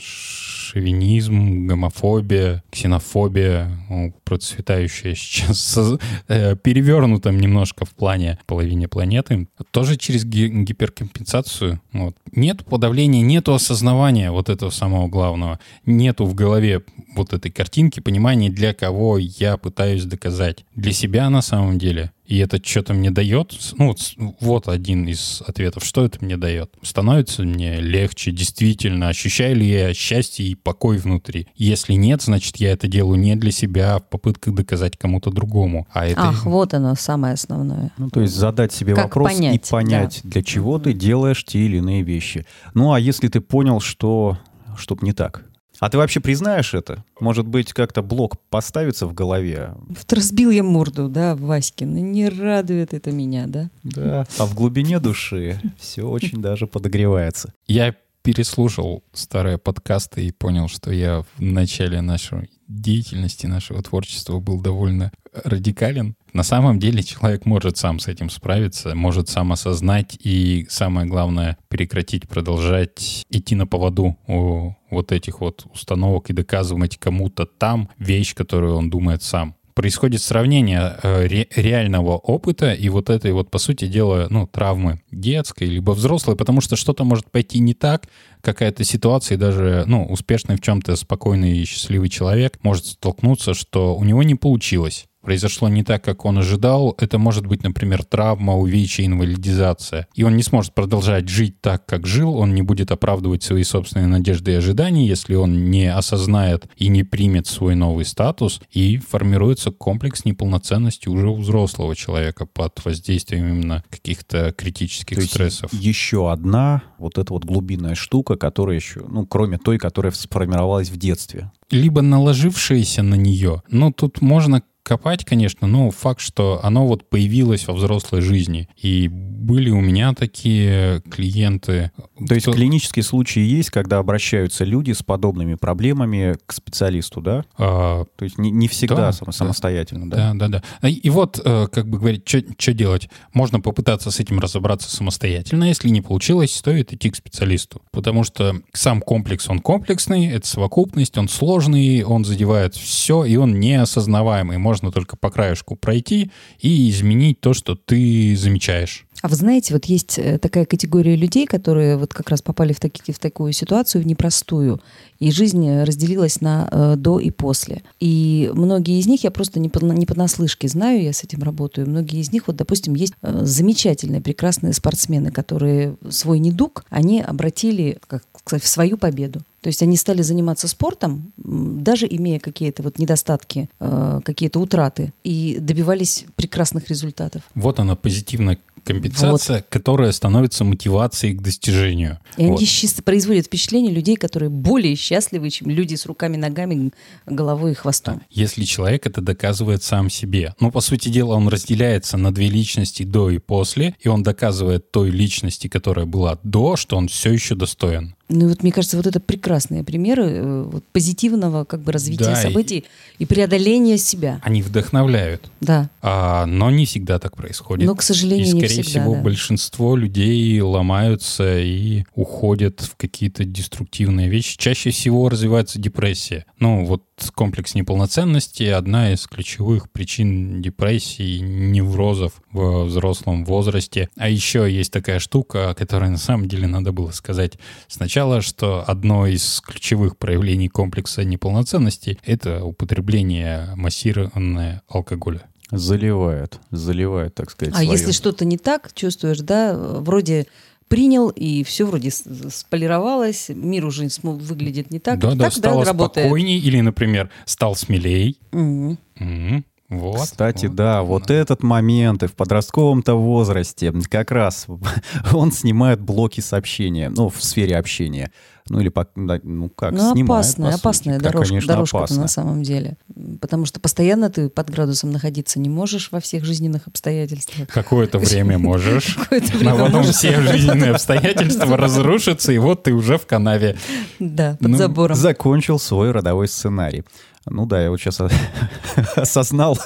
шовинизм, 0.86 1.66
гомофобия, 1.66 2.62
ксенофобия, 2.70 3.70
ну, 3.88 4.14
процветающая 4.24 5.14
сейчас, 5.14 5.58
со- 5.58 5.98
э, 6.28 6.54
перевернутым 6.56 7.40
немножко 7.40 7.86
в 7.86 7.90
плане 7.94 8.38
половине 8.46 8.86
планеты, 8.86 9.48
тоже 9.70 9.96
через 9.96 10.26
ги- 10.26 10.48
гиперкомпенсацию. 10.48 11.80
Вот. 11.92 12.14
Нет 12.32 12.66
подавления, 12.66 13.22
нету 13.22 13.54
осознавания 13.54 14.30
вот 14.30 14.50
этого 14.50 14.68
самого 14.68 15.08
главного. 15.08 15.58
Нету 15.86 16.26
в 16.26 16.34
голове 16.34 16.82
вот 17.14 17.32
этой 17.32 17.50
картинки, 17.50 18.00
понимания, 18.00 18.50
для 18.50 18.74
кого 18.74 19.16
я 19.16 19.56
пытаюсь 19.56 20.04
доказать. 20.04 20.66
Для 20.74 20.92
себя 20.92 21.30
на 21.30 21.40
самом 21.40 21.78
деле. 21.78 22.12
И 22.26 22.38
это 22.38 22.60
что-то 22.64 22.94
мне 22.94 23.10
дает. 23.10 23.56
Ну, 23.76 23.94
вот, 24.40 24.68
один 24.68 25.06
из 25.06 25.42
ответов. 25.46 25.84
Что 25.84 26.04
это 26.04 26.24
мне 26.24 26.36
дает? 26.36 26.72
Становится 26.82 27.42
мне 27.42 27.80
легче, 27.80 28.32
действительно. 28.32 29.08
Ощущаю 29.08 29.56
ли 29.56 29.68
я 29.68 29.94
счастье 29.94 30.46
и 30.46 30.54
покой 30.54 30.98
внутри? 30.98 31.48
Если 31.54 31.94
нет, 31.94 32.22
значит, 32.22 32.56
я 32.56 32.72
это 32.72 32.88
делаю 32.88 33.18
не 33.18 33.36
для 33.36 33.52
себя, 33.52 33.96
а 33.96 33.98
в 34.00 34.08
попытках 34.08 34.54
доказать 34.54 34.96
кому-то 34.96 35.30
другому. 35.30 35.86
А 35.92 36.06
это... 36.06 36.20
Ах, 36.20 36.44
вот 36.44 36.74
оно 36.74 36.94
самое 36.96 37.34
основное. 37.34 37.92
Ну, 37.96 38.10
то 38.10 38.20
есть 38.20 38.34
задать 38.34 38.72
себе 38.72 38.94
Как 38.94 39.04
вопрос 39.04 39.32
понять, 39.32 39.54
и 39.54 39.70
понять, 39.70 40.20
для 40.24 40.42
чего 40.42 40.78
ты 40.78 40.92
делаешь 40.92 41.44
те 41.44 41.60
или 41.60 41.78
иные 41.78 42.02
вещи. 42.02 42.46
Ну, 42.74 42.92
а 42.92 43.00
если 43.00 43.28
ты 43.28 43.40
понял, 43.40 43.80
что 43.80 44.38
чтоб 44.76 45.02
не 45.02 45.12
так? 45.12 45.44
А 45.80 45.90
ты 45.90 45.98
вообще 45.98 46.20
признаешь 46.20 46.74
это? 46.74 47.04
Может 47.20 47.46
быть, 47.46 47.72
как-то 47.72 48.02
блок 48.02 48.38
поставится 48.50 49.06
в 49.06 49.14
голове? 49.14 49.74
Вот 49.88 50.12
разбил 50.12 50.50
я 50.50 50.62
морду, 50.62 51.08
да, 51.08 51.36
Ваське, 51.36 51.86
но 51.86 51.98
не 51.98 52.28
радует 52.28 52.94
это 52.94 53.10
меня, 53.12 53.46
да? 53.46 53.70
Да. 53.82 54.26
А 54.38 54.46
в 54.46 54.54
глубине 54.54 54.98
души 54.98 55.60
все 55.78 56.02
очень 56.02 56.40
даже 56.40 56.66
подогревается. 56.66 57.52
Я 57.66 57.94
переслушал 58.26 59.04
старые 59.12 59.56
подкасты 59.56 60.26
и 60.26 60.32
понял, 60.32 60.66
что 60.66 60.90
я 60.90 61.22
в 61.22 61.40
начале 61.40 62.00
нашей 62.00 62.50
деятельности, 62.66 63.46
нашего 63.46 63.80
творчества 63.84 64.40
был 64.40 64.60
довольно 64.60 65.12
радикален. 65.32 66.16
На 66.32 66.42
самом 66.42 66.80
деле 66.80 67.04
человек 67.04 67.46
может 67.46 67.76
сам 67.76 68.00
с 68.00 68.08
этим 68.08 68.28
справиться, 68.28 68.96
может 68.96 69.28
сам 69.28 69.52
осознать 69.52 70.18
и, 70.18 70.66
самое 70.68 71.06
главное, 71.06 71.56
прекратить 71.68 72.28
продолжать 72.28 73.24
идти 73.30 73.54
на 73.54 73.68
поводу 73.68 74.16
у 74.26 74.72
вот 74.90 75.12
этих 75.12 75.40
вот 75.40 75.64
установок 75.72 76.28
и 76.28 76.32
доказывать 76.32 76.96
кому-то 76.96 77.46
там 77.46 77.90
вещь, 77.96 78.34
которую 78.34 78.74
он 78.74 78.90
думает 78.90 79.22
сам 79.22 79.54
происходит 79.76 80.22
сравнение 80.22 80.96
э, 81.02 81.26
ре- 81.26 81.48
реального 81.54 82.16
опыта 82.16 82.72
и 82.72 82.88
вот 82.88 83.10
этой 83.10 83.32
вот, 83.32 83.50
по 83.50 83.58
сути 83.58 83.86
дела, 83.86 84.26
ну, 84.30 84.46
травмы 84.46 85.02
детской, 85.12 85.64
либо 85.64 85.90
взрослой, 85.90 86.34
потому 86.34 86.62
что 86.62 86.76
что-то 86.76 87.04
может 87.04 87.30
пойти 87.30 87.58
не 87.58 87.74
так, 87.74 88.08
какая-то 88.40 88.84
ситуация, 88.84 89.36
и 89.36 89.38
даже, 89.38 89.84
ну, 89.86 90.06
успешный 90.06 90.56
в 90.56 90.62
чем-то 90.62 90.96
спокойный 90.96 91.58
и 91.58 91.64
счастливый 91.66 92.08
человек 92.08 92.58
может 92.62 92.86
столкнуться, 92.86 93.52
что 93.52 93.94
у 93.94 94.02
него 94.02 94.22
не 94.22 94.34
получилось. 94.34 95.06
Произошло 95.26 95.68
не 95.68 95.82
так, 95.82 96.04
как 96.04 96.24
он 96.24 96.38
ожидал. 96.38 96.94
Это 96.98 97.18
может 97.18 97.46
быть, 97.46 97.64
например, 97.64 98.04
травма, 98.04 98.54
увечье, 98.56 99.04
инвалидизация. 99.06 100.06
И 100.14 100.22
он 100.22 100.36
не 100.36 100.44
сможет 100.44 100.72
продолжать 100.72 101.28
жить 101.28 101.60
так, 101.60 101.84
как 101.84 102.06
жил. 102.06 102.36
Он 102.36 102.54
не 102.54 102.62
будет 102.62 102.92
оправдывать 102.92 103.42
свои 103.42 103.64
собственные 103.64 104.06
надежды 104.06 104.52
и 104.52 104.54
ожидания, 104.54 105.04
если 105.04 105.34
он 105.34 105.68
не 105.68 105.92
осознает 105.92 106.68
и 106.76 106.86
не 106.86 107.02
примет 107.02 107.48
свой 107.48 107.74
новый 107.74 108.04
статус. 108.04 108.60
И 108.70 108.98
формируется 108.98 109.72
комплекс 109.72 110.24
неполноценности 110.24 111.08
уже 111.08 111.28
у 111.28 111.34
взрослого 111.34 111.96
человека 111.96 112.46
под 112.46 112.80
воздействием 112.84 113.48
именно 113.48 113.82
каких-то 113.90 114.52
критических 114.56 115.16
То 115.16 115.24
стрессов. 115.24 115.72
еще 115.72 116.30
одна 116.30 116.84
вот 116.98 117.18
эта 117.18 117.32
вот 117.32 117.44
глубинная 117.44 117.96
штука, 117.96 118.36
которая 118.36 118.76
еще, 118.76 119.00
ну, 119.08 119.26
кроме 119.26 119.58
той, 119.58 119.78
которая 119.78 120.12
сформировалась 120.12 120.88
в 120.88 120.96
детстве. 120.96 121.50
либо 121.68 122.00
наложившееся 122.00 123.02
на 123.02 123.16
нее. 123.16 123.64
Ну, 123.68 123.90
тут 123.90 124.20
можно 124.22 124.62
копать, 124.86 125.24
конечно, 125.24 125.66
но 125.66 125.90
факт, 125.90 126.20
что 126.20 126.60
оно 126.62 126.86
вот 126.86 127.08
появилось 127.10 127.66
во 127.66 127.74
взрослой 127.74 128.20
жизни. 128.20 128.68
И 128.80 129.08
были 129.08 129.70
у 129.70 129.80
меня 129.80 130.14
такие 130.14 131.02
клиенты. 131.10 131.90
То 132.28 132.34
есть 132.34 132.46
кто- 132.46 132.52
клинические 132.52 133.02
случаи 133.02 133.42
есть, 133.42 133.70
когда 133.70 133.98
обращаются 133.98 134.64
люди 134.64 134.92
с 134.92 135.02
подобными 135.02 135.56
проблемами 135.56 136.36
к 136.46 136.52
специалисту, 136.52 137.20
да? 137.20 137.44
а, 137.58 138.04
То 138.16 138.24
есть 138.24 138.38
не, 138.38 138.52
не 138.52 138.68
всегда 138.68 139.10
да. 139.10 139.32
самостоятельно, 139.32 140.08
да? 140.08 140.16
Да, 140.16 140.34
да, 140.34 140.48
да. 140.48 140.62
А, 140.80 140.88
И 140.88 141.10
вот, 141.10 141.40
э, 141.44 141.66
как 141.72 141.88
бы 141.88 141.98
говорить, 141.98 142.28
что 142.28 142.72
делать? 142.72 143.10
Можно 143.34 143.60
попытаться 143.60 144.12
с 144.12 144.20
этим 144.20 144.38
разобраться 144.38 144.94
самостоятельно. 144.94 145.64
Если 145.64 145.88
не 145.88 146.00
получилось, 146.00 146.54
стоит 146.54 146.92
идти 146.92 147.10
к 147.10 147.16
специалисту. 147.16 147.82
Потому 147.90 148.22
что 148.22 148.54
сам 148.72 149.00
комплекс, 149.00 149.50
он 149.50 149.58
комплексный, 149.58 150.26
это 150.28 150.46
совокупность, 150.46 151.18
он 151.18 151.28
сложный, 151.28 152.04
он 152.04 152.24
задевает 152.24 152.76
все, 152.76 153.24
и 153.24 153.34
он 153.34 153.58
неосознаваемый. 153.58 154.58
Можно 154.58 154.75
только 154.90 155.16
по 155.16 155.30
краешку 155.30 155.76
пройти 155.76 156.30
и 156.60 156.90
изменить 156.90 157.40
то, 157.40 157.54
что 157.54 157.74
ты 157.74 158.36
замечаешь. 158.36 159.06
А 159.22 159.28
вы 159.28 159.34
знаете, 159.34 159.72
вот 159.72 159.86
есть 159.86 160.18
э, 160.18 160.38
такая 160.38 160.66
категория 160.66 161.16
людей, 161.16 161.46
которые 161.46 161.96
вот 161.96 162.12
как 162.12 162.28
раз 162.28 162.42
попали 162.42 162.72
в, 162.72 162.80
таки- 162.80 163.12
в 163.12 163.18
такую 163.18 163.52
ситуацию, 163.52 164.02
в 164.02 164.06
непростую, 164.06 164.80
и 165.18 165.30
жизнь 165.30 165.82
разделилась 165.82 166.40
на 166.42 166.68
э, 166.70 166.94
до 166.96 167.18
и 167.18 167.30
после. 167.30 167.82
И 167.98 168.50
многие 168.54 168.98
из 169.00 169.06
них 169.06 169.24
я 169.24 169.30
просто 169.30 169.58
не, 169.58 169.68
пона- 169.68 169.96
не 169.96 170.04
понаслышке 170.04 170.68
знаю, 170.68 171.02
я 171.02 171.12
с 171.12 171.24
этим 171.24 171.42
работаю. 171.42 171.88
Многие 171.88 172.20
из 172.20 172.30
них, 172.30 172.46
вот, 172.46 172.56
допустим, 172.56 172.94
есть 172.94 173.14
э, 173.22 173.40
замечательные, 173.42 174.20
прекрасные 174.20 174.74
спортсмены, 174.74 175.30
которые 175.30 175.96
свой 176.10 176.38
недуг, 176.38 176.84
они 176.90 177.22
обратили 177.22 177.98
как 178.06 178.22
в 178.44 178.68
свою 178.68 178.98
победу. 178.98 179.40
То 179.66 179.68
есть 179.68 179.82
они 179.82 179.96
стали 179.96 180.22
заниматься 180.22 180.68
спортом, 180.68 181.32
даже 181.36 182.06
имея 182.08 182.38
какие-то 182.38 182.84
вот 182.84 183.00
недостатки, 183.00 183.68
э, 183.80 184.20
какие-то 184.24 184.60
утраты, 184.60 185.12
и 185.24 185.56
добивались 185.58 186.24
прекрасных 186.36 186.88
результатов. 186.88 187.42
Вот 187.56 187.80
она, 187.80 187.96
позитивная 187.96 188.58
компенсация, 188.84 189.64
которая 189.68 190.12
становится 190.12 190.62
мотивацией 190.62 191.34
к 191.34 191.42
достижению. 191.42 192.20
И 192.36 192.42
они 192.44 192.52
Вот. 192.52 192.60
счаст- 192.60 193.02
производят 193.02 193.46
впечатление 193.46 193.92
людей, 193.92 194.14
которые 194.14 194.48
более 194.50 194.94
счастливы, 194.94 195.50
чем 195.50 195.68
люди 195.70 195.96
с 195.96 196.06
руками, 196.06 196.36
ногами, 196.36 196.92
головой 197.26 197.72
и 197.72 197.74
хвостом. 197.74 198.22
Если 198.30 198.62
человек 198.62 199.04
это 199.08 199.20
доказывает 199.20 199.82
сам 199.82 200.10
себе. 200.10 200.54
Ну, 200.60 200.70
по 200.70 200.80
сути 200.80 201.08
дела, 201.08 201.34
он 201.34 201.48
разделяется 201.48 202.16
на 202.16 202.32
две 202.32 202.48
личности 202.48 203.02
до 203.02 203.30
и 203.30 203.38
после, 203.38 203.96
и 203.98 204.06
он 204.06 204.22
доказывает 204.22 204.92
той 204.92 205.10
личности, 205.10 205.66
которая 205.66 206.06
была 206.06 206.38
до, 206.44 206.76
что 206.76 206.96
он 206.96 207.08
все 207.08 207.32
еще 207.32 207.56
достоин. 207.56 208.14
Ну 208.28 208.46
и 208.46 208.48
вот 208.48 208.62
мне 208.62 208.72
кажется, 208.72 208.96
вот 208.96 209.06
это 209.06 209.20
прекрасные 209.20 209.84
примеры 209.84 210.24
э, 210.24 210.62
вот 210.64 210.84
позитивного 210.92 211.64
как 211.64 211.80
бы 211.80 211.92
развития 211.92 212.24
Да, 212.24 212.40
и- 212.40 212.42
событий 212.42 212.84
и... 213.18 213.26
преодоления 213.26 213.98
себя. 213.98 214.40
Они 214.42 214.62
вдохновляют. 214.62 215.48
Да. 215.60 215.88
А, 216.02 216.44
но 216.46 216.70
не 216.70 216.86
всегда 216.86 217.18
так 217.20 217.36
происходит. 217.36 217.86
Но, 217.86 217.94
к 217.94 218.02
сожалению, 218.02 218.46
и, 218.48 218.52
не 218.52 218.60
скорее 218.60 218.82
всегда, 218.82 219.00
всего, 219.02 219.14
да. 219.14 219.20
большинство 219.20 219.96
людей 219.96 220.60
ломаются 220.60 221.58
и 221.60 222.04
уходят 222.14 222.80
в 222.80 222.96
какие-то 222.96 223.44
деструктивные 223.44 224.28
вещи. 224.28 224.56
Чаще 224.58 224.90
всего 224.90 225.28
развивается 225.28 225.78
депрессия. 225.78 226.44
Ну, 226.58 226.84
вот 226.84 227.04
комплекс 227.34 227.74
неполноценности— 227.74 228.62
одна 228.64 229.12
из 229.12 229.26
ключевых 229.26 229.90
причин 229.90 230.60
депрессии, 230.60 231.38
неврозов 231.38 232.42
в 232.52 232.84
взрослом 232.84 233.44
возрасте. 233.44 234.08
А 234.16 234.28
еще 234.28 234.70
есть 234.70 234.92
такая 234.92 235.18
штука, 235.18 235.70
о 235.70 235.74
которой 235.74 236.10
на 236.10 236.18
самом 236.18 236.48
деле 236.48 236.66
надо 236.66 236.92
было 236.92 237.10
сказать 237.12 237.58
сначала, 237.88 238.42
что 238.42 238.84
одно 238.86 239.26
из 239.26 239.60
ключевых 239.60 240.16
проявлений 240.18 240.68
комплекса 240.68 241.24
неполноценности— 241.24 242.18
это 242.24 242.64
употребление 242.64 243.72
массированное 243.76 244.82
алкоголя. 244.88 245.42
Заливает, 245.70 246.60
заливает, 246.70 247.34
так 247.34 247.50
сказать, 247.50 247.74
А 247.74 247.78
свое. 247.78 247.90
если 247.90 248.12
что-то 248.12 248.44
не 248.44 248.56
так, 248.56 248.92
чувствуешь, 248.94 249.40
да, 249.40 249.72
э, 249.72 249.98
вроде 250.00 250.46
принял, 250.88 251.28
и 251.30 251.64
все 251.64 251.84
вроде 251.84 252.10
сполировалось, 252.10 253.48
мир 253.48 253.84
уже 253.84 254.08
выглядит 254.22 254.90
не 254.90 254.98
так. 254.98 255.18
да, 255.18 255.32
да, 255.32 255.44
так, 255.44 255.52
стало 255.52 255.84
работает. 255.84 256.26
спокойней, 256.26 256.58
или, 256.58 256.80
например, 256.80 257.30
стал 257.44 257.74
смелей. 257.74 258.38
Мгм. 258.52 258.98
Мгм. 259.18 259.64
Вот. 259.88 260.22
Кстати, 260.22 260.66
вот. 260.66 260.74
да, 260.74 261.02
вот 261.02 261.30
этот 261.30 261.62
момент 261.62 262.22
и 262.24 262.26
в 262.26 262.34
подростковом-то 262.34 263.14
возрасте 263.14 263.92
как 264.10 264.32
раз 264.32 264.66
он 265.32 265.52
снимает 265.52 266.00
блоки 266.00 266.40
сообщения, 266.40 267.08
ну, 267.08 267.28
в 267.28 267.42
сфере 267.42 267.76
общения. 267.76 268.32
Ну, 268.68 268.80
или, 268.80 268.88
по- 268.88 269.06
да, 269.14 269.38
ну, 269.44 269.68
как, 269.68 269.92
Ну, 269.92 270.12
снимает, 270.12 270.44
опасная, 270.44 270.70
по 270.72 270.76
опасная 270.76 271.18
Да, 271.20 271.24
дорожка, 271.30 271.48
конечно, 271.50 271.72
дорожка 271.72 271.98
опасно. 271.98 272.22
на 272.22 272.28
самом 272.28 272.62
деле. 272.64 272.96
Потому 273.40 273.64
что 273.64 273.78
постоянно 273.78 274.28
ты 274.28 274.48
под 274.48 274.70
градусом 274.70 275.12
находиться 275.12 275.60
не 275.60 275.68
можешь 275.68 276.08
во 276.10 276.18
всех 276.20 276.44
жизненных 276.44 276.88
обстоятельствах. 276.88 277.68
Какое-то 277.68 278.18
время 278.18 278.58
можешь. 278.58 279.16
А 279.30 279.34
время 279.56 279.74
потом 279.84 280.02
все 280.04 280.40
жизненные 280.40 280.90
обстоятельства 280.90 281.76
разрушатся, 281.76 282.52
и 282.52 282.58
вот 282.58 282.82
ты 282.82 282.92
уже 282.92 283.18
в 283.18 283.26
канаве. 283.26 283.76
Да, 284.18 284.56
под 284.60 284.68
Ну, 284.68 284.76
забором. 284.76 285.16
Закончил 285.16 285.78
свой 285.78 286.10
родовой 286.10 286.48
сценарий. 286.48 287.04
Ну 287.48 287.64
да, 287.64 287.80
я 287.80 287.90
вот 287.90 288.00
сейчас 288.00 288.20
осознал, 289.14 289.78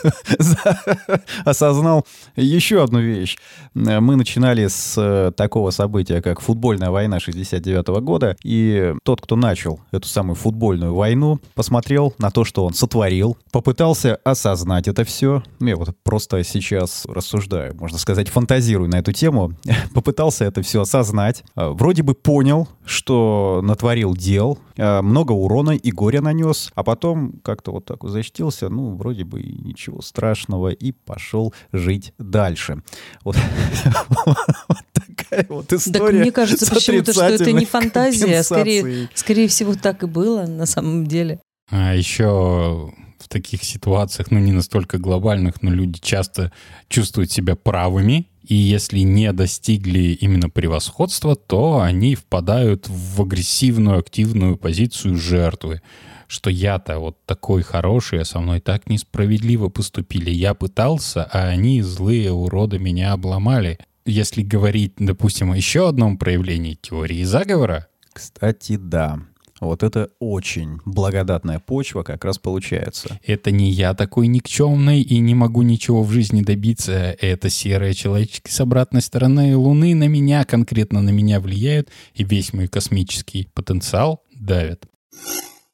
осознал 1.44 2.06
еще 2.36 2.82
одну 2.82 3.00
вещь. 3.00 3.36
Мы 3.74 4.16
начинали 4.16 4.66
с 4.66 4.94
э, 4.96 5.32
такого 5.36 5.70
события, 5.70 6.22
как 6.22 6.40
футбольная 6.40 6.90
война 6.90 7.20
69 7.20 7.86
года, 8.02 8.36
и 8.42 8.69
тот, 9.04 9.20
кто 9.20 9.36
начал 9.36 9.80
эту 9.92 10.08
самую 10.08 10.34
футбольную 10.36 10.94
войну, 10.94 11.38
посмотрел 11.54 12.14
на 12.18 12.30
то, 12.30 12.44
что 12.44 12.64
он 12.64 12.74
сотворил, 12.74 13.36
попытался 13.52 14.16
осознать 14.24 14.88
это 14.88 15.04
все. 15.04 15.42
Я 15.60 15.76
вот 15.76 15.96
просто 16.02 16.42
сейчас 16.44 17.06
рассуждаю, 17.06 17.74
можно 17.76 17.98
сказать, 17.98 18.28
фантазирую 18.28 18.88
на 18.88 18.96
эту 18.96 19.12
тему. 19.12 19.52
Попытался 19.94 20.44
это 20.44 20.62
все 20.62 20.82
осознать. 20.82 21.44
А, 21.54 21.70
Вроде 21.70 22.02
бы 22.02 22.14
понял, 22.14 22.68
что 22.84 23.60
натворил 23.62 24.14
дел, 24.14 24.58
а, 24.78 25.02
много 25.02 25.32
урона 25.32 25.70
и 25.72 25.90
горя 25.90 26.20
нанес, 26.20 26.70
а 26.74 26.82
потом 26.82 27.40
как-то 27.42 27.72
вот 27.72 27.84
так 27.84 28.02
защитился, 28.08 28.68
ну, 28.68 28.94
вроде 28.96 29.24
бы 29.24 29.42
ничего 29.42 30.02
страшного, 30.02 30.68
и 30.68 30.92
пошел 30.92 31.54
жить 31.72 32.12
дальше. 32.18 32.82
Вот, 33.24 33.36
вот 34.68 34.78
такая 34.92 35.46
вот 35.48 35.66
Так 35.68 35.78
история. 35.78 36.20
мне 36.20 36.32
кажется 36.32 36.68
почему-то, 36.72 37.12
что 37.12 37.24
это 37.24 37.52
не 37.52 37.64
фантазия, 37.64 38.40
а 38.40 38.59
скорее, 38.60 39.08
скорее 39.14 39.48
всего 39.48 39.74
так 39.74 40.02
и 40.02 40.06
было 40.06 40.46
на 40.46 40.66
самом 40.66 41.06
деле. 41.06 41.40
А 41.70 41.94
еще 41.94 42.92
в 43.18 43.28
таких 43.28 43.62
ситуациях, 43.64 44.30
ну 44.30 44.38
не 44.38 44.52
настолько 44.52 44.98
глобальных, 44.98 45.62
но 45.62 45.70
люди 45.70 46.00
часто 46.00 46.52
чувствуют 46.88 47.30
себя 47.30 47.54
правыми, 47.54 48.26
и 48.50 48.54
если 48.54 49.00
не 49.00 49.32
достигли 49.32 50.18
именно 50.20 50.50
превосходства, 50.50 51.36
то 51.36 51.80
они 51.80 52.16
впадают 52.16 52.88
в 52.88 53.22
агрессивную, 53.22 53.98
активную 53.98 54.56
позицию 54.56 55.16
жертвы. 55.16 55.82
Что 56.26 56.48
я-то 56.48 56.98
вот 56.98 57.24
такой 57.26 57.62
хороший, 57.62 58.20
а 58.20 58.24
со 58.24 58.40
мной 58.40 58.60
так 58.60 58.88
несправедливо 58.88 59.68
поступили. 59.68 60.30
Я 60.30 60.54
пытался, 60.54 61.24
а 61.24 61.48
они, 61.48 61.82
злые 61.82 62.32
уроды, 62.32 62.78
меня 62.78 63.12
обломали. 63.12 63.78
Если 64.06 64.42
говорить, 64.42 64.94
допустим, 64.98 65.52
о 65.52 65.56
еще 65.56 65.88
одном 65.88 66.18
проявлении 66.18 66.78
теории 66.80 67.22
заговора, 67.24 67.88
Кстати, 68.12 68.76
да. 68.76 69.20
Вот 69.60 69.82
это 69.82 70.10
очень 70.20 70.78
благодатная 70.86 71.58
почва 71.58 72.02
как 72.02 72.24
раз 72.24 72.38
получается. 72.38 73.20
Это 73.24 73.50
не 73.50 73.70
я 73.70 73.92
такой 73.92 74.26
никчемный 74.26 75.02
и 75.02 75.18
не 75.18 75.34
могу 75.34 75.60
ничего 75.62 76.02
в 76.02 76.10
жизни 76.10 76.40
добиться. 76.40 76.92
Это 77.20 77.50
серые 77.50 77.92
человечки 77.92 78.50
с 78.50 78.58
обратной 78.60 79.02
стороны 79.02 79.54
Луны 79.56 79.94
на 79.94 80.08
меня, 80.08 80.44
конкретно 80.44 81.02
на 81.02 81.10
меня 81.10 81.40
влияют, 81.40 81.90
и 82.14 82.24
весь 82.24 82.54
мой 82.54 82.68
космический 82.68 83.48
потенциал 83.52 84.22
давят. 84.34 84.86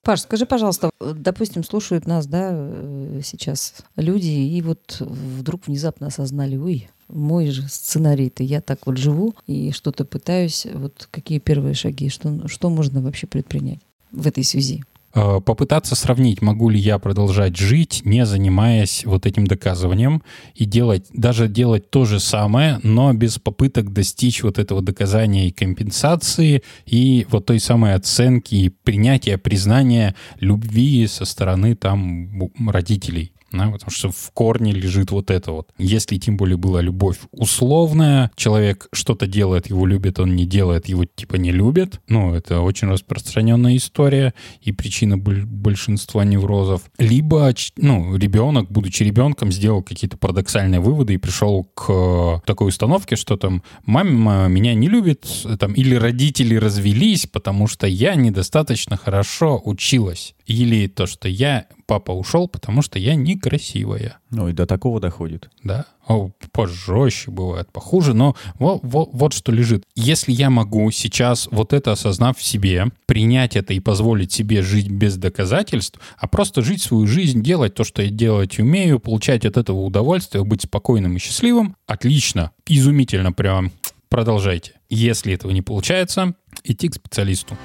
Паш, 0.06 0.20
скажи, 0.20 0.46
пожалуйста, 0.46 0.90
допустим, 1.00 1.64
слушают 1.64 2.06
нас, 2.06 2.28
да, 2.28 2.50
э, 2.52 3.20
сейчас 3.24 3.74
люди, 3.96 4.28
и 4.28 4.62
вот 4.62 4.98
вдруг 5.00 5.66
внезапно 5.66 6.06
осознали, 6.06 6.56
ой, 6.56 6.88
мой 7.08 7.50
же 7.50 7.68
сценарий-то, 7.68 8.44
я 8.44 8.60
так 8.60 8.86
вот 8.86 8.98
живу 8.98 9.34
и 9.48 9.72
что-то 9.72 10.04
пытаюсь, 10.04 10.64
вот 10.72 11.08
какие 11.10 11.40
первые 11.40 11.74
шаги, 11.74 12.08
что, 12.08 12.46
что 12.46 12.70
можно 12.70 13.02
вообще 13.02 13.26
предпринять 13.26 13.80
в 14.12 14.28
этой 14.28 14.44
связи? 14.44 14.84
Э, 15.16 15.40
Попытаться 15.40 15.94
сравнить, 15.94 16.42
могу 16.42 16.68
ли 16.68 16.78
я 16.78 16.98
продолжать 16.98 17.56
жить, 17.56 18.02
не 18.04 18.26
занимаясь 18.26 19.04
вот 19.06 19.24
этим 19.24 19.46
доказыванием, 19.46 20.22
и 20.54 20.66
делать, 20.66 21.06
даже 21.12 21.48
делать 21.48 21.90
то 21.90 22.04
же 22.04 22.20
самое, 22.20 22.80
но 22.82 23.12
без 23.14 23.38
попыток 23.38 23.92
достичь 23.94 24.42
вот 24.42 24.58
этого 24.58 24.82
доказания 24.82 25.48
и 25.48 25.52
компенсации, 25.52 26.62
и 26.84 27.26
вот 27.30 27.46
той 27.46 27.60
самой 27.60 27.94
оценки, 27.94 28.54
и 28.56 28.68
принятия, 28.68 29.38
признания 29.38 30.14
любви 30.38 31.06
со 31.06 31.24
стороны 31.24 31.74
там 31.74 32.50
родителей. 32.68 33.32
Да, 33.52 33.70
потому 33.70 33.90
что 33.90 34.10
в 34.10 34.30
корне 34.32 34.72
лежит 34.72 35.10
вот 35.10 35.30
это 35.30 35.52
вот. 35.52 35.68
Если 35.78 36.18
тем 36.18 36.36
более 36.36 36.56
была 36.56 36.80
любовь 36.80 37.18
условная, 37.32 38.30
человек 38.34 38.88
что-то 38.92 39.26
делает, 39.26 39.68
его 39.68 39.86
любит, 39.86 40.18
он 40.18 40.34
не 40.34 40.46
делает, 40.46 40.88
его 40.88 41.04
типа 41.04 41.36
не 41.36 41.52
любит. 41.52 42.00
Ну, 42.08 42.34
это 42.34 42.60
очень 42.60 42.88
распространенная 42.88 43.76
история 43.76 44.34
и 44.62 44.72
причина 44.72 45.16
боль- 45.16 45.44
большинства 45.44 46.24
неврозов. 46.24 46.82
Либо, 46.98 47.52
ну, 47.76 48.16
ребенок, 48.16 48.70
будучи 48.70 49.02
ребенком, 49.04 49.52
сделал 49.52 49.82
какие-то 49.82 50.16
парадоксальные 50.16 50.80
выводы 50.80 51.14
и 51.14 51.18
пришел 51.18 51.64
к 51.64 51.86
э, 51.88 52.40
такой 52.46 52.68
установке, 52.68 53.16
что 53.16 53.36
там 53.36 53.62
мама 53.84 54.48
меня 54.48 54.74
не 54.74 54.88
любит, 54.88 55.26
там, 55.58 55.72
или 55.72 55.94
родители 55.94 56.56
развелись, 56.56 57.26
потому 57.26 57.66
что 57.68 57.86
я 57.86 58.14
недостаточно 58.14 58.96
хорошо 58.96 59.60
училась. 59.64 60.35
Или 60.46 60.86
то, 60.86 61.06
что 61.06 61.28
я, 61.28 61.66
папа 61.86 62.12
ушел, 62.12 62.48
потому 62.48 62.80
что 62.80 62.98
я 63.00 63.16
некрасивая. 63.16 64.18
Ну 64.30 64.48
и 64.48 64.52
до 64.52 64.64
такого 64.64 65.00
доходит. 65.00 65.50
Да? 65.64 65.86
О, 66.06 66.30
пожестче 66.52 67.32
бывает, 67.32 67.70
похуже, 67.72 68.14
но 68.14 68.36
вот, 68.60 68.80
вот 68.82 69.32
что 69.32 69.50
лежит. 69.50 69.82
Если 69.96 70.30
я 70.30 70.48
могу 70.48 70.90
сейчас, 70.92 71.48
вот 71.50 71.72
это 71.72 71.92
осознав 71.92 72.38
в 72.38 72.44
себе, 72.44 72.86
принять 73.06 73.56
это 73.56 73.74
и 73.74 73.80
позволить 73.80 74.32
себе 74.32 74.62
жить 74.62 74.88
без 74.88 75.16
доказательств, 75.16 75.98
а 76.16 76.28
просто 76.28 76.62
жить 76.62 76.80
свою 76.80 77.08
жизнь, 77.08 77.42
делать 77.42 77.74
то, 77.74 77.82
что 77.82 78.02
я 78.02 78.10
делать 78.10 78.60
умею, 78.60 79.00
получать 79.00 79.44
от 79.44 79.56
этого 79.56 79.80
удовольствие, 79.80 80.44
быть 80.44 80.62
спокойным 80.62 81.16
и 81.16 81.18
счастливым, 81.18 81.76
отлично, 81.86 82.52
изумительно 82.66 83.32
прям. 83.32 83.72
Продолжайте. 84.08 84.74
Если 84.88 85.34
этого 85.34 85.50
не 85.50 85.62
получается, 85.62 86.34
идти 86.62 86.88
к 86.88 86.94
специалисту. 86.94 87.56